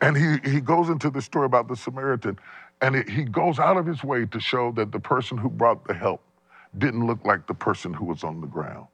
[0.01, 2.39] And he, he goes into the story about the Samaritan,
[2.85, 5.85] and it, he goes out of his way to show that the person who brought
[5.87, 6.21] the help
[6.77, 8.87] didn't look like the person who was on the ground.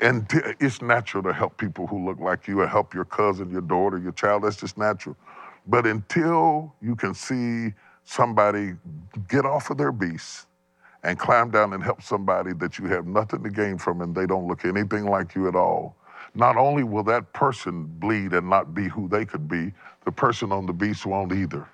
[0.00, 3.50] And t- it's natural to help people who look like you or help your cousin,
[3.50, 4.44] your daughter, your child.
[4.44, 5.16] That's just natural.
[5.66, 8.74] But until you can see somebody
[9.28, 10.46] get off of their beast
[11.04, 14.26] and climb down and help somebody that you have nothing to gain from and they
[14.26, 15.96] don't look anything like you at all,
[16.34, 19.72] not only will that person bleed and not be who they could be,
[20.04, 21.68] the person on the beast won't either.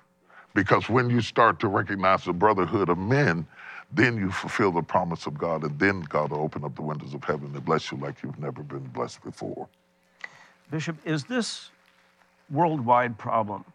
[0.53, 3.45] Because when you start to recognize the brotherhood of men,
[3.91, 7.13] then you fulfill the promise of God, and then God will open up the windows
[7.13, 9.67] of heaven and bless you like you've never been blessed before.
[10.69, 11.69] Bishop, is this
[12.51, 13.65] worldwide problem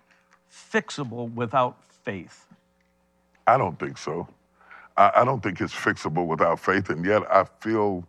[0.50, 2.46] fixable without faith?
[3.46, 4.28] I don't think so.
[4.96, 8.04] I, I don't think it's fixable without faith, and yet I feel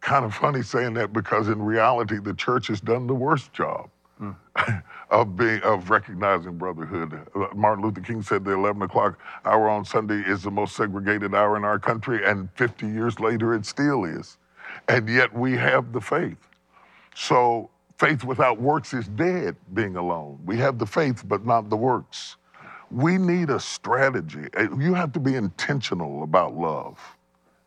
[0.00, 3.90] kind of funny saying that because in reality, the church has done the worst job
[5.10, 7.14] of being of recognizing brotherhood.
[7.34, 11.34] Uh, Martin Luther King said the 11 o'clock hour on Sunday is the most segregated
[11.34, 14.38] hour in our country, and 50 years later, it still is.
[14.88, 16.38] And yet we have the faith.
[17.14, 20.40] So faith without works is dead, being alone.
[20.44, 22.36] We have the faith, but not the works.
[22.90, 24.48] We need a strategy.
[24.56, 27.15] Uh, You have to be intentional about love.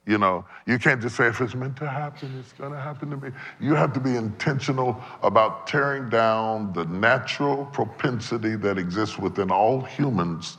[0.10, 3.12] You know, you can't just say if it's meant to happen, it's going to happen
[3.12, 3.30] to me.
[3.60, 9.82] You have to be intentional about tearing down the natural propensity that exists within all
[9.82, 10.58] humans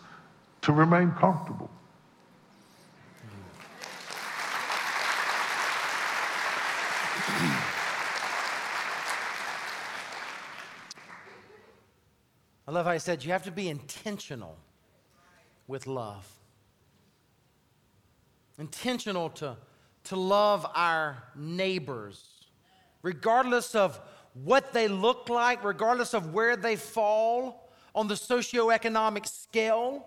[0.63, 1.69] to remain comfortable.
[12.69, 14.57] I love how he said you have to be intentional
[15.67, 16.40] with love.
[18.61, 19.57] Intentional to,
[20.05, 22.23] to love our neighbors,
[23.03, 23.99] regardless of
[24.35, 30.07] what they look like, regardless of where they fall on the socioeconomic scale.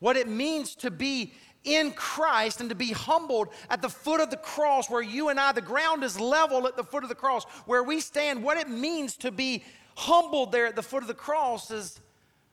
[0.00, 1.32] What it means to be
[1.62, 5.38] in Christ and to be humbled at the foot of the cross, where you and
[5.38, 8.42] I, the ground is level at the foot of the cross, where we stand.
[8.42, 9.62] What it means to be
[9.96, 12.00] humbled there at the foot of the cross is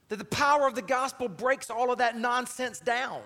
[0.09, 3.23] that the power of the gospel breaks all of that nonsense down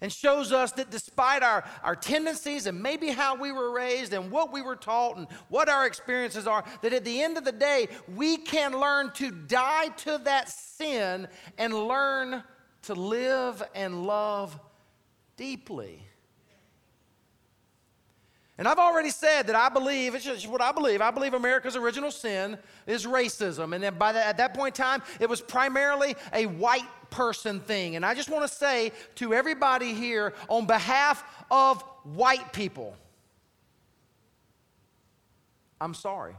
[0.00, 4.30] and shows us that despite our, our tendencies and maybe how we were raised and
[4.30, 7.52] what we were taught and what our experiences are, that at the end of the
[7.52, 11.26] day, we can learn to die to that sin
[11.56, 12.42] and learn
[12.82, 14.58] to live and love
[15.36, 16.02] deeply.
[18.58, 21.00] And I've already said that I believe, it's just what I believe.
[21.00, 23.72] I believe America's original sin is racism.
[23.72, 27.60] And then by that, at that point in time, it was primarily a white person
[27.60, 27.96] thing.
[27.96, 32.96] And I just want to say to everybody here, on behalf of white people,
[35.80, 36.34] I'm sorry.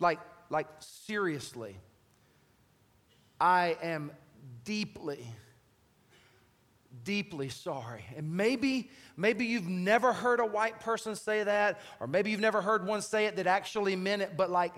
[0.00, 0.20] Like,
[0.50, 1.76] like seriously,
[3.40, 4.10] I am
[4.64, 5.26] deeply
[7.02, 8.04] deeply sorry.
[8.16, 12.62] And maybe, maybe you've never heard a white person say that, or maybe you've never
[12.62, 14.72] heard one say it that actually meant it, but like,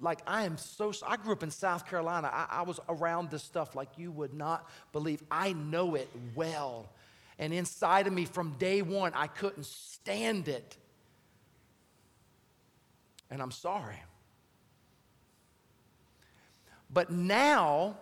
[0.00, 2.30] like I am so, I grew up in South Carolina.
[2.32, 5.22] I, I was around this stuff like you would not believe.
[5.30, 6.88] I know it well.
[7.38, 10.76] And inside of me from day one, I couldn't stand it.
[13.30, 14.02] And I'm sorry.
[16.92, 17.96] But now,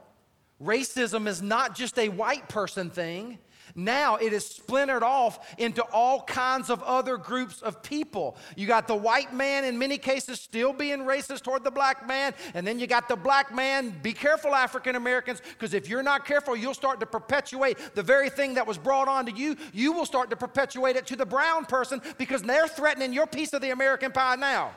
[0.62, 3.38] Racism is not just a white person thing.
[3.79, 8.37] Now it is splintered off into all kinds of other groups of people.
[8.57, 12.35] You got the white man, in many cases, still being racist toward the black man.
[12.55, 13.95] And then you got the black man.
[14.03, 18.31] Be careful, African Americans, because if you're not careful, you'll start to perpetuate the very
[18.31, 19.57] thing that was brought on to you.
[19.72, 23.53] You will start to perpetuate it to the brown person because they're threatening your piece
[23.53, 24.72] of the American pie now.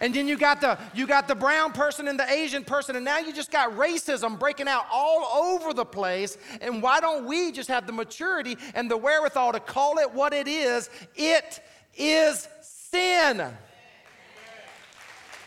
[0.00, 3.04] And then you got the you got the brown person and the Asian person, and
[3.04, 6.36] now you just got racism breaking out all over the place.
[6.60, 10.32] And why don't we just have the maturity and the wherewithal to call it what
[10.32, 10.90] it is?
[11.14, 11.60] It
[11.96, 13.44] is sin.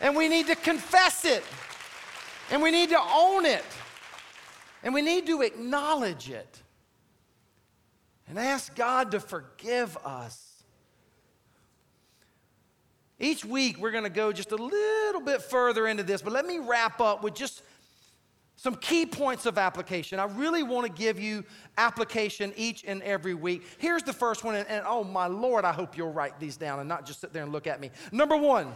[0.00, 1.42] And we need to confess it.
[2.50, 3.64] And we need to own it.
[4.82, 6.62] And we need to acknowledge it.
[8.28, 10.47] And ask God to forgive us.
[13.20, 16.46] Each week, we're going to go just a little bit further into this, but let
[16.46, 17.62] me wrap up with just
[18.56, 20.18] some key points of application.
[20.18, 21.44] I really want to give you
[21.76, 23.64] application each and every week.
[23.78, 26.80] Here's the first one, and, and, oh my Lord, I hope you'll write these down
[26.80, 27.90] and not just sit there and look at me.
[28.10, 28.72] Number one,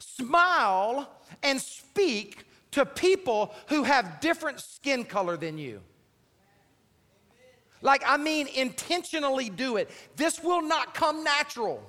[0.00, 1.08] smile
[1.42, 5.80] and speak to people who have different skin color than you.
[7.80, 9.88] Like, I mean, intentionally do it.
[10.16, 11.80] This will not come natural.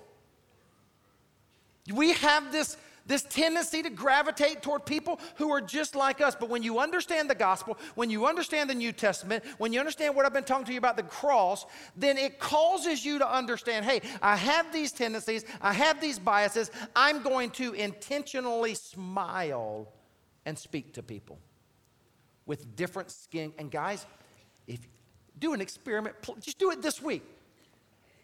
[1.93, 6.35] We have this, this tendency to gravitate toward people who are just like us.
[6.35, 10.15] But when you understand the gospel, when you understand the New Testament, when you understand
[10.15, 11.65] what I've been talking to you about the cross,
[11.95, 16.71] then it causes you to understand hey, I have these tendencies, I have these biases.
[16.95, 19.91] I'm going to intentionally smile
[20.45, 21.39] and speak to people
[22.45, 23.53] with different skin.
[23.57, 24.05] And guys,
[24.67, 24.79] if
[25.37, 27.23] do an experiment, just do it this week,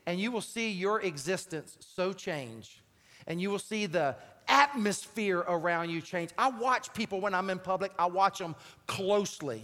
[0.05, 2.81] and you will see your existence so change
[3.27, 4.15] and you will see the
[4.47, 6.31] atmosphere around you change.
[6.37, 8.55] I watch people when I'm in public, I watch them
[8.87, 9.63] closely.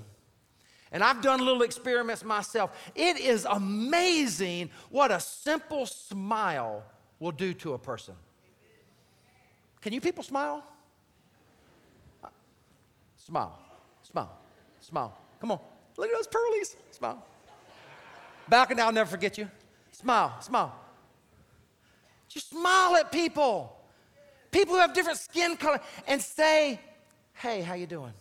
[0.91, 2.71] And I've done little experiments myself.
[2.95, 6.83] It is amazing what a simple smile
[7.19, 8.15] will do to a person.
[9.79, 10.63] Can you people smile?
[13.15, 13.57] Smile,
[14.01, 14.37] smile,
[14.81, 15.17] smile.
[15.39, 15.59] Come on.
[15.97, 16.75] Look at those pearlies.
[16.91, 17.23] Smile.
[18.49, 19.49] Balcony, I'll never forget you.
[19.91, 20.75] Smile, smile.
[22.31, 23.77] Just smile at people.
[24.51, 26.79] People who have different skin color and say,
[27.33, 28.13] "Hey, how you doing?"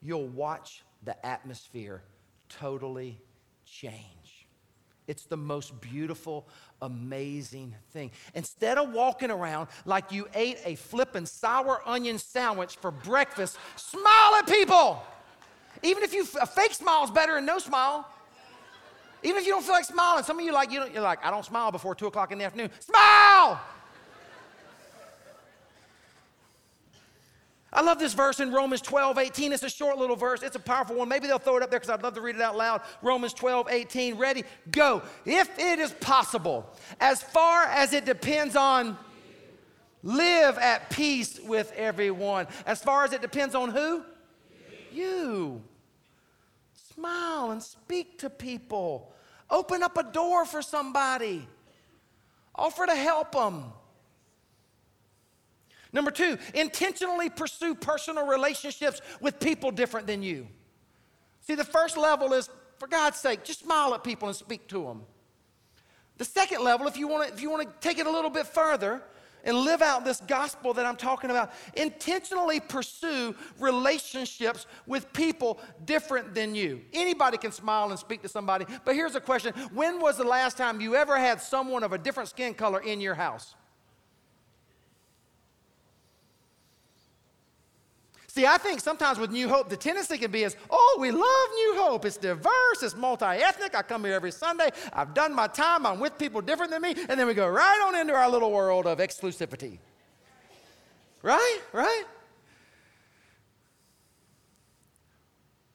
[0.00, 2.02] You'll watch the atmosphere
[2.48, 3.20] totally
[3.64, 4.46] change.
[5.06, 6.48] It's the most beautiful,
[6.80, 8.12] amazing thing.
[8.34, 14.34] Instead of walking around like you ate a flippin' sour onion sandwich for breakfast, smile
[14.36, 15.02] at people.
[15.82, 18.06] Even if you a fake smile is better than no smile.
[19.22, 21.24] Even if you don't feel like smiling, some of you like you don't, you're like,
[21.24, 22.70] I don't smile before two o'clock in the afternoon.
[22.80, 23.60] Smile!
[27.72, 29.52] I love this verse in Romans 12, 18.
[29.52, 30.42] It's a short little verse.
[30.42, 31.08] It's a powerful one.
[31.08, 32.80] Maybe they'll throw it up there because I'd love to read it out loud.
[33.00, 34.16] Romans 12, 18.
[34.16, 34.42] Ready?
[34.72, 35.02] Go.
[35.24, 36.68] If it is possible,
[36.98, 38.98] as far as it depends on,
[40.02, 42.48] live at peace with everyone.
[42.66, 44.02] As far as it depends on who?
[44.92, 45.62] You.
[47.00, 49.10] Smile and speak to people.
[49.48, 51.48] Open up a door for somebody.
[52.54, 53.72] Offer to help them.
[55.94, 60.46] Number two, intentionally pursue personal relationships with people different than you.
[61.40, 64.84] See, the first level is, for God's sake, just smile at people and speak to
[64.84, 65.02] them.
[66.18, 68.30] The second level, if you want to, if you want to take it a little
[68.30, 69.02] bit further,
[69.44, 71.52] and live out this gospel that I'm talking about.
[71.74, 76.80] Intentionally pursue relationships with people different than you.
[76.92, 80.56] Anybody can smile and speak to somebody, but here's a question When was the last
[80.56, 83.54] time you ever had someone of a different skin color in your house?
[88.32, 91.20] See, I think sometimes with New Hope, the tendency can be is, oh, we love
[91.20, 92.04] New Hope.
[92.04, 93.74] It's diverse, it's multi ethnic.
[93.74, 94.68] I come here every Sunday.
[94.92, 95.84] I've done my time.
[95.84, 96.94] I'm with people different than me.
[97.08, 99.78] And then we go right on into our little world of exclusivity.
[101.22, 101.60] Right?
[101.72, 102.04] Right?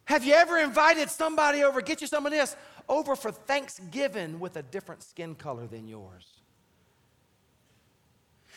[0.06, 2.56] Have you ever invited somebody over, get you some of this,
[2.88, 6.26] over for Thanksgiving with a different skin color than yours?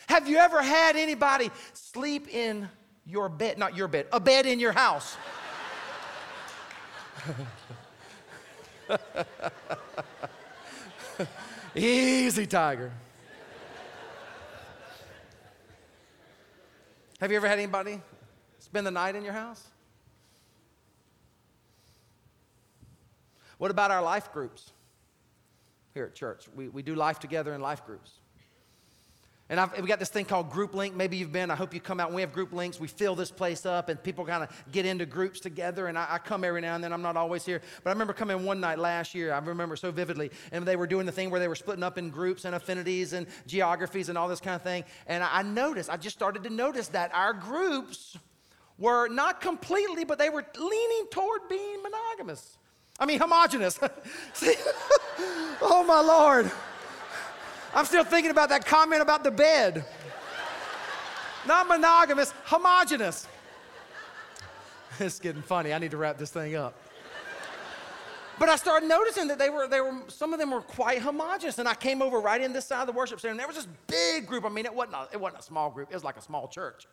[0.07, 2.69] Have you ever had anybody sleep in
[3.09, 5.17] your bed, not your bed, a bed in your house.
[11.75, 12.91] Easy, tiger.
[17.19, 17.99] Have you ever had anybody
[18.59, 19.63] spend the night in your house?
[23.57, 24.71] What about our life groups
[25.93, 26.47] here at church?
[26.55, 28.11] We, we do life together in life groups.
[29.49, 30.95] And I've, we got this thing called Group Link.
[30.95, 31.49] Maybe you've been.
[31.49, 32.13] I hope you come out.
[32.13, 32.79] We have group links.
[32.79, 35.87] We fill this place up, and people kind of get into groups together.
[35.87, 36.93] And I, I, come every now and then.
[36.93, 37.59] I'm not always here.
[37.83, 39.33] But I remember coming one night last year.
[39.33, 40.29] I remember so vividly.
[40.51, 43.13] And they were doing the thing where they were splitting up in groups and affinities
[43.13, 44.83] and geographies and all this kind of thing.
[45.07, 48.17] And I, I noticed, I just started to notice that our groups
[48.77, 52.57] were not completely, but they were leaning toward being monogamous.
[52.99, 53.79] I mean, homogenous.
[54.33, 54.53] See?
[55.61, 56.51] oh, my Lord.
[57.73, 59.85] I'm still thinking about that comment about the bed.
[61.47, 63.27] Not monogamous, homogenous.
[64.99, 65.71] It's getting funny.
[65.71, 66.75] I need to wrap this thing up.
[68.37, 71.59] But I started noticing that they were, they were, some of them were quite homogenous.
[71.59, 73.57] And I came over right in this side of the worship center, and there was
[73.57, 74.45] this big group.
[74.45, 76.47] I mean, it wasn't a, it wasn't a small group, it was like a small
[76.47, 76.87] church.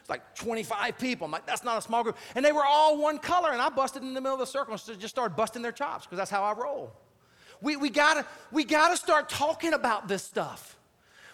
[0.00, 1.24] It's like 25 people.
[1.24, 2.16] I'm like, that's not a small group.
[2.34, 4.72] And they were all one color, and I busted in the middle of the circle
[4.72, 6.92] and just started busting their chops because that's how I roll.
[7.62, 10.76] We, we, gotta, we gotta start talking about this stuff.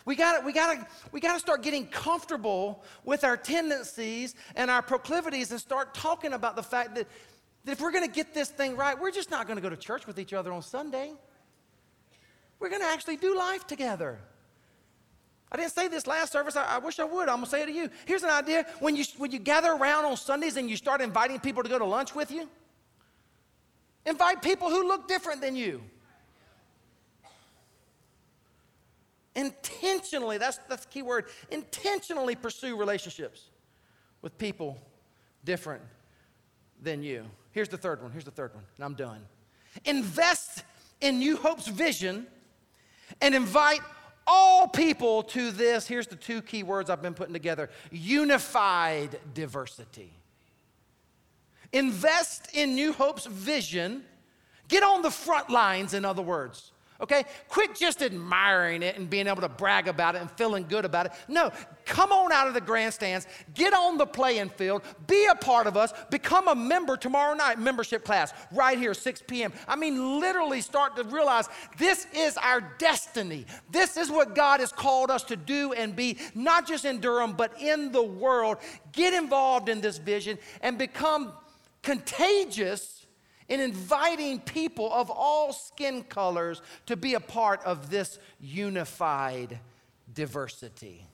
[0.05, 5.51] We gotta, we, gotta, we gotta start getting comfortable with our tendencies and our proclivities
[5.51, 7.07] and start talking about the fact that,
[7.65, 10.07] that if we're gonna get this thing right, we're just not gonna go to church
[10.07, 11.13] with each other on Sunday.
[12.61, 14.19] We're gonna actually do life together.
[15.51, 16.57] I didn't say this last service.
[16.57, 17.29] I, I, wish I would.
[17.29, 17.89] I'm gonna say it to you.
[18.05, 21.39] Here's an idea: when you when you gather around on Sundays and you start inviting
[21.39, 22.49] people to go to lunch with you,
[24.05, 25.83] invite people who look different than you.
[29.37, 33.51] Intentionally, that's, that's the key word, intentionally pursue relationships
[34.23, 34.79] with people
[35.45, 35.83] different
[36.83, 37.25] than you.
[37.53, 38.11] Here's the third one.
[38.11, 39.21] Here's the third one, and I'm done.
[39.85, 40.65] Invest
[41.03, 42.27] in New Hope's vision
[43.21, 43.81] and invite
[44.27, 45.87] all people to this.
[45.87, 50.13] Here's the two key words I've been putting together unified diversity.
[51.75, 54.03] Invest in New Hope's vision.
[54.69, 56.73] Get on the front lines, in other words.
[57.01, 57.25] Okay?
[57.49, 61.07] Quit just admiring it and being able to brag about it and feeling good about
[61.07, 61.13] it.
[61.29, 61.51] No,
[61.85, 65.77] come on out of the grandstands, get on the playing field, be a part of
[65.77, 69.53] us, become a member tomorrow night, membership class, right here, 6 p.m.
[69.69, 73.47] I mean, literally start to realize this is our destiny.
[73.71, 77.33] This is what God has called us to do and be, not just in Durham,
[77.33, 78.59] but in the world.
[78.93, 81.33] Get involved in this vision and become
[81.83, 82.96] contagious
[83.49, 89.59] in inviting people of all skin colors to be a part of this unified
[90.13, 91.07] diversity.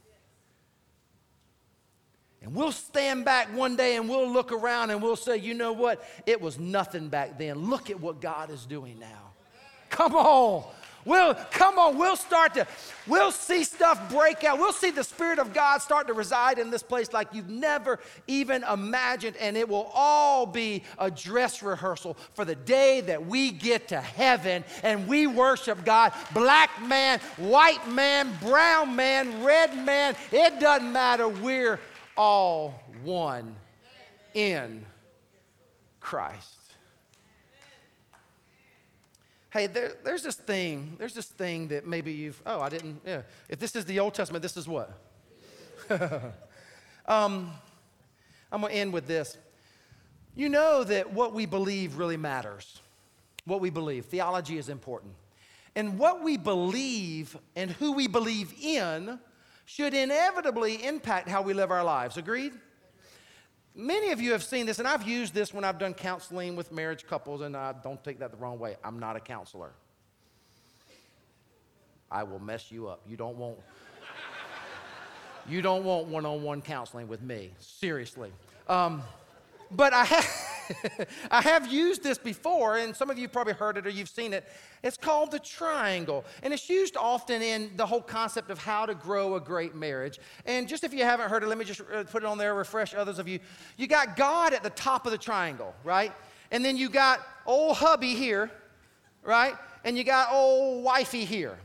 [2.42, 5.72] And we'll stand back one day and we'll look around and we'll say, you know
[5.72, 6.04] what?
[6.26, 7.70] It was nothing back then.
[7.70, 9.32] Look at what God is doing now.
[9.90, 10.64] Come on.
[11.04, 12.66] We'll come on, we'll start to,
[13.06, 14.58] we'll see stuff break out.
[14.58, 17.98] We'll see the Spirit of God start to reside in this place like you've never
[18.26, 23.50] even imagined, and it will all be a dress rehearsal for the day that we
[23.50, 26.12] get to heaven and we worship God.
[26.32, 31.28] Black man, white man, brown man, red man, it doesn't matter.
[31.28, 31.80] We're
[32.16, 33.56] all one
[34.34, 34.84] in
[36.00, 36.61] Christ.
[39.52, 43.22] Hey, there, there's this thing, there's this thing that maybe you've, oh, I didn't, yeah.
[43.50, 44.98] If this is the Old Testament, this is what?
[47.06, 47.50] um,
[48.50, 49.36] I'm going to end with this.
[50.34, 52.80] You know that what we believe really matters.
[53.44, 54.06] What we believe.
[54.06, 55.12] Theology is important.
[55.76, 59.18] And what we believe and who we believe in
[59.66, 62.16] should inevitably impact how we live our lives.
[62.16, 62.52] Agreed?
[63.74, 66.72] Many of you have seen this, and I've used this when I've done counseling with
[66.72, 68.76] marriage couples, and I don't take that the wrong way.
[68.84, 69.70] I'm not a counselor.
[72.10, 73.00] I will mess you up.
[73.08, 73.58] You don't want
[75.48, 77.52] you don't want one-on-one counseling with me.
[77.58, 78.30] Seriously.
[78.68, 79.02] Um,
[79.72, 80.24] but I have
[81.30, 84.32] I have used this before, and some of you probably heard it or you've seen
[84.32, 84.44] it.
[84.82, 88.94] It's called the triangle, and it's used often in the whole concept of how to
[88.94, 90.18] grow a great marriage.
[90.46, 92.54] And just if you haven't heard it, let me just uh, put it on there,
[92.54, 93.38] refresh others of you.
[93.76, 96.12] You got God at the top of the triangle, right?
[96.50, 98.50] And then you got old hubby here,
[99.22, 99.54] right?
[99.84, 101.58] And you got old wifey here.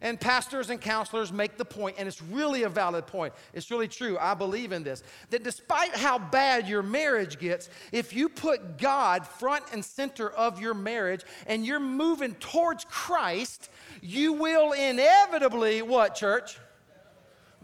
[0.00, 3.32] And pastors and counselors make the point, and it's really a valid point.
[3.52, 4.18] It's really true.
[4.20, 5.02] I believe in this.
[5.30, 10.60] That despite how bad your marriage gets, if you put God front and center of
[10.60, 13.70] your marriage and you're moving towards Christ,
[14.02, 16.58] you will inevitably, what, church?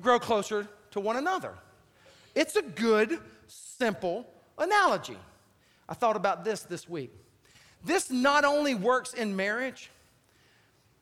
[0.01, 1.53] Grow closer to one another.
[2.35, 3.19] It's a good,
[3.49, 4.27] simple
[4.57, 5.19] analogy.
[5.89, 7.13] I thought about this this week.
[7.85, 9.91] This not only works in marriage,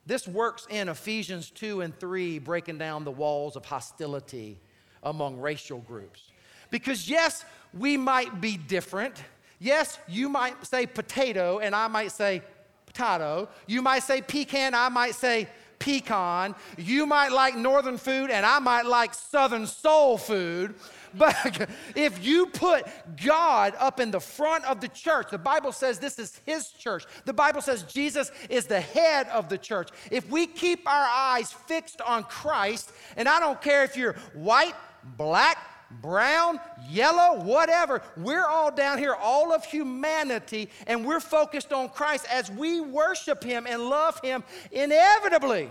[0.09, 4.59] this works in Ephesians 2 and 3, breaking down the walls of hostility
[5.03, 6.23] among racial groups.
[6.71, 7.45] Because, yes,
[7.75, 9.23] we might be different.
[9.59, 12.43] Yes, you might say potato, and I might say
[12.87, 13.51] potato.
[13.67, 15.47] You might say pecan, I might say
[15.79, 16.55] pecan.
[16.79, 20.75] You might like northern food, and I might like southern soul food.
[21.15, 22.87] But if you put
[23.25, 27.05] God up in the front of the church, the Bible says this is His church.
[27.25, 29.91] The Bible says Jesus is the head of the church.
[30.11, 34.75] If we keep our eyes fixed on Christ, and I don't care if you're white,
[35.17, 35.59] black,
[35.91, 38.03] brown, yellow, whatever.
[38.17, 43.43] We're all down here, all of humanity, and we're focused on Christ as we worship
[43.43, 45.71] Him and love Him inevitably.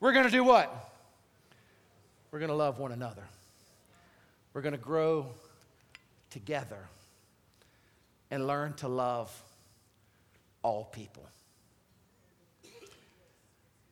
[0.00, 0.92] We're going to do what?
[2.30, 3.22] We're going to love one another.
[4.54, 5.26] We're going to grow
[6.30, 6.88] together
[8.30, 9.30] and learn to love
[10.62, 11.28] all people.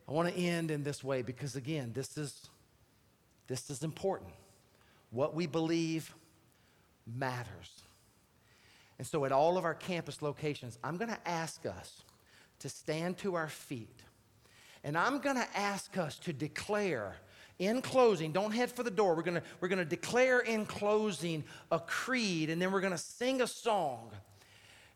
[0.08, 2.48] I want to end in this way because, again, this is,
[3.48, 4.30] this is important.
[5.10, 6.14] What we believe
[7.06, 7.82] matters.
[8.98, 12.02] And so, at all of our campus locations, I'm going to ask us
[12.60, 14.02] to stand to our feet.
[14.84, 17.16] And I'm going to ask us to declare
[17.58, 19.14] in closing, don't head for the door.
[19.14, 23.46] We're to we're to declare in closing a creed, and then we're to sing a
[23.46, 24.10] song.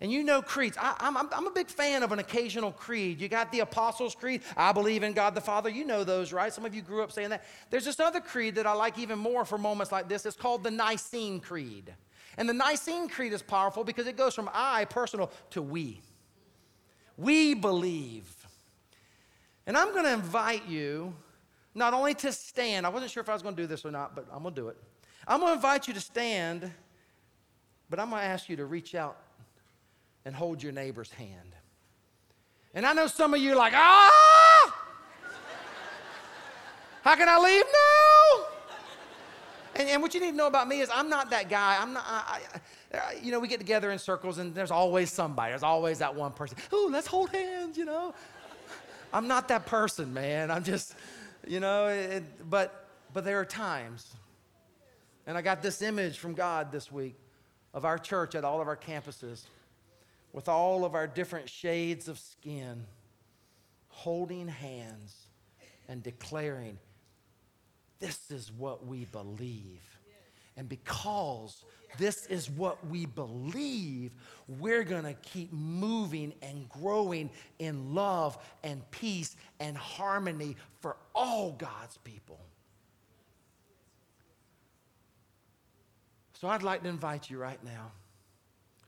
[0.00, 0.76] And you know creeds.
[0.78, 3.18] I, am I'm, I'm a big fan of an occasional creed.
[3.18, 4.42] You got the Apostles' Creed.
[4.54, 5.70] I believe in God the Father.
[5.70, 6.52] You know those, right?
[6.52, 7.44] Some of you grew up saying that.
[7.70, 10.26] There's this other creed that I like even more for moments like this.
[10.26, 11.94] It's called the Nicene Creed.
[12.36, 16.02] And the Nicene Creed is powerful because it goes from I, personal, to we.
[17.16, 18.30] We believe.
[19.66, 21.14] And I'm going to invite you
[21.76, 23.90] not only to stand, I wasn't sure if I was going to do this or
[23.90, 24.78] not, but I'm going to do it.
[25.28, 26.72] I'm going to invite you to stand,
[27.90, 29.18] but I'm going to ask you to reach out
[30.24, 31.54] and hold your neighbor's hand.
[32.74, 34.74] And I know some of you are like, ah!
[37.02, 38.46] How can I leave now?
[39.76, 41.76] And, and, what you need to know about me is I'm not that guy.
[41.78, 42.40] I'm not, I,
[42.94, 45.52] I, you know, we get together in circles and there's always somebody.
[45.52, 46.56] There's always that one person.
[46.72, 48.14] Oh, let's hold hands, you know.
[49.12, 50.50] I'm not that person, man.
[50.50, 50.94] I'm just,
[51.46, 54.14] you know, it, but, but there are times.
[55.26, 57.16] And I got this image from God this week
[57.74, 59.44] of our church at all of our campuses
[60.32, 62.84] with all of our different shades of skin,
[63.88, 65.16] holding hands
[65.88, 66.78] and declaring,
[68.00, 69.95] This is what we believe.
[70.56, 71.64] And because
[71.98, 74.12] this is what we believe,
[74.48, 81.52] we're going to keep moving and growing in love and peace and harmony for all
[81.52, 82.40] God's people.
[86.34, 87.92] So I'd like to invite you right now.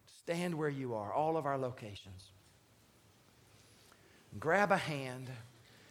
[0.07, 2.31] to Stand where you are, all of our locations.
[4.39, 5.29] Grab a hand.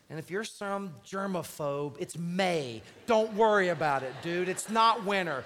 [0.09, 2.81] And if you're some germaphobe, it's May.
[3.07, 4.47] Don't worry about it, dude.
[4.47, 5.43] It's not winter.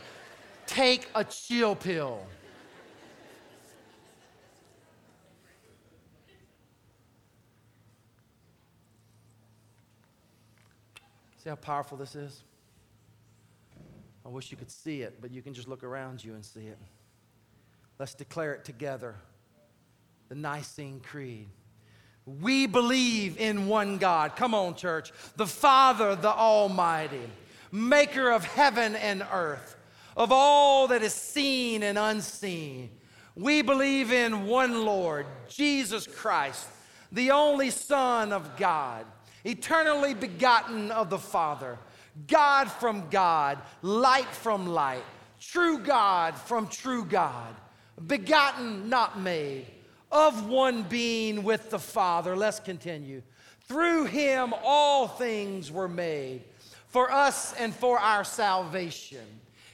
[0.72, 2.26] Take a chill pill.
[11.43, 12.41] See how powerful this is?
[14.26, 16.67] I wish you could see it, but you can just look around you and see
[16.67, 16.78] it.
[17.99, 19.15] Let's declare it together.
[20.30, 21.49] The Nicene Creed.
[22.26, 24.38] We believe in one God.
[24.38, 25.11] Come on, church.
[25.36, 27.30] The Father, the Almighty,
[27.74, 29.76] maker of heaven and earth,
[30.16, 32.89] of all that is seen and unseen.
[33.36, 36.68] We believe in one Lord, Jesus Christ,
[37.12, 39.05] the only Son of God,
[39.43, 41.78] eternally begotten of the Father,
[42.28, 45.03] God from God, light from light,
[45.39, 47.55] true God from true God
[48.07, 49.66] begotten, not made,
[50.12, 52.36] of one being with the Father.
[52.36, 53.22] Let's continue.
[53.68, 56.43] Through him all things were made,
[56.88, 59.26] for us and for our salvation.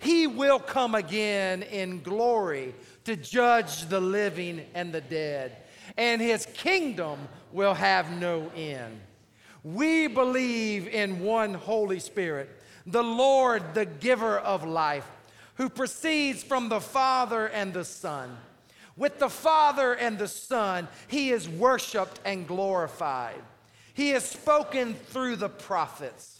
[0.00, 2.74] He will come again in glory
[3.04, 5.58] to judge the living and the dead,
[5.96, 8.98] and his kingdom will have no end.
[9.62, 12.48] We believe in one Holy Spirit,
[12.86, 15.06] the Lord, the giver of life
[15.56, 18.38] who proceeds from the Father and the Son.
[18.96, 23.42] With the Father and the Son, he is worshiped and glorified.
[23.92, 26.39] He has spoken through the prophets.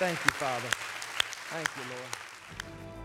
[0.00, 0.68] Thank you, Father.
[1.50, 2.08] Thank you, Lord.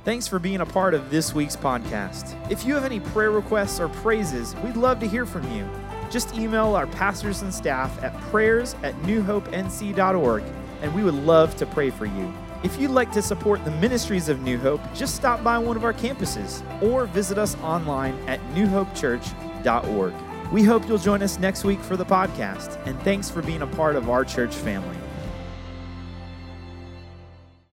[0.06, 2.34] Thanks for being a part of this week's podcast.
[2.50, 5.70] If you have any prayer requests or praises, we'd love to hear from you.
[6.10, 10.44] Just email our pastors and staff at prayers at newhopenc.org,
[10.82, 12.34] and we would love to pray for you.
[12.64, 15.84] If you'd like to support the ministries of New Hope, just stop by one of
[15.84, 20.14] our campuses or visit us online at newhopechurch.org.
[20.50, 23.68] We hope you'll join us next week for the podcast, and thanks for being a
[23.68, 24.96] part of our church family.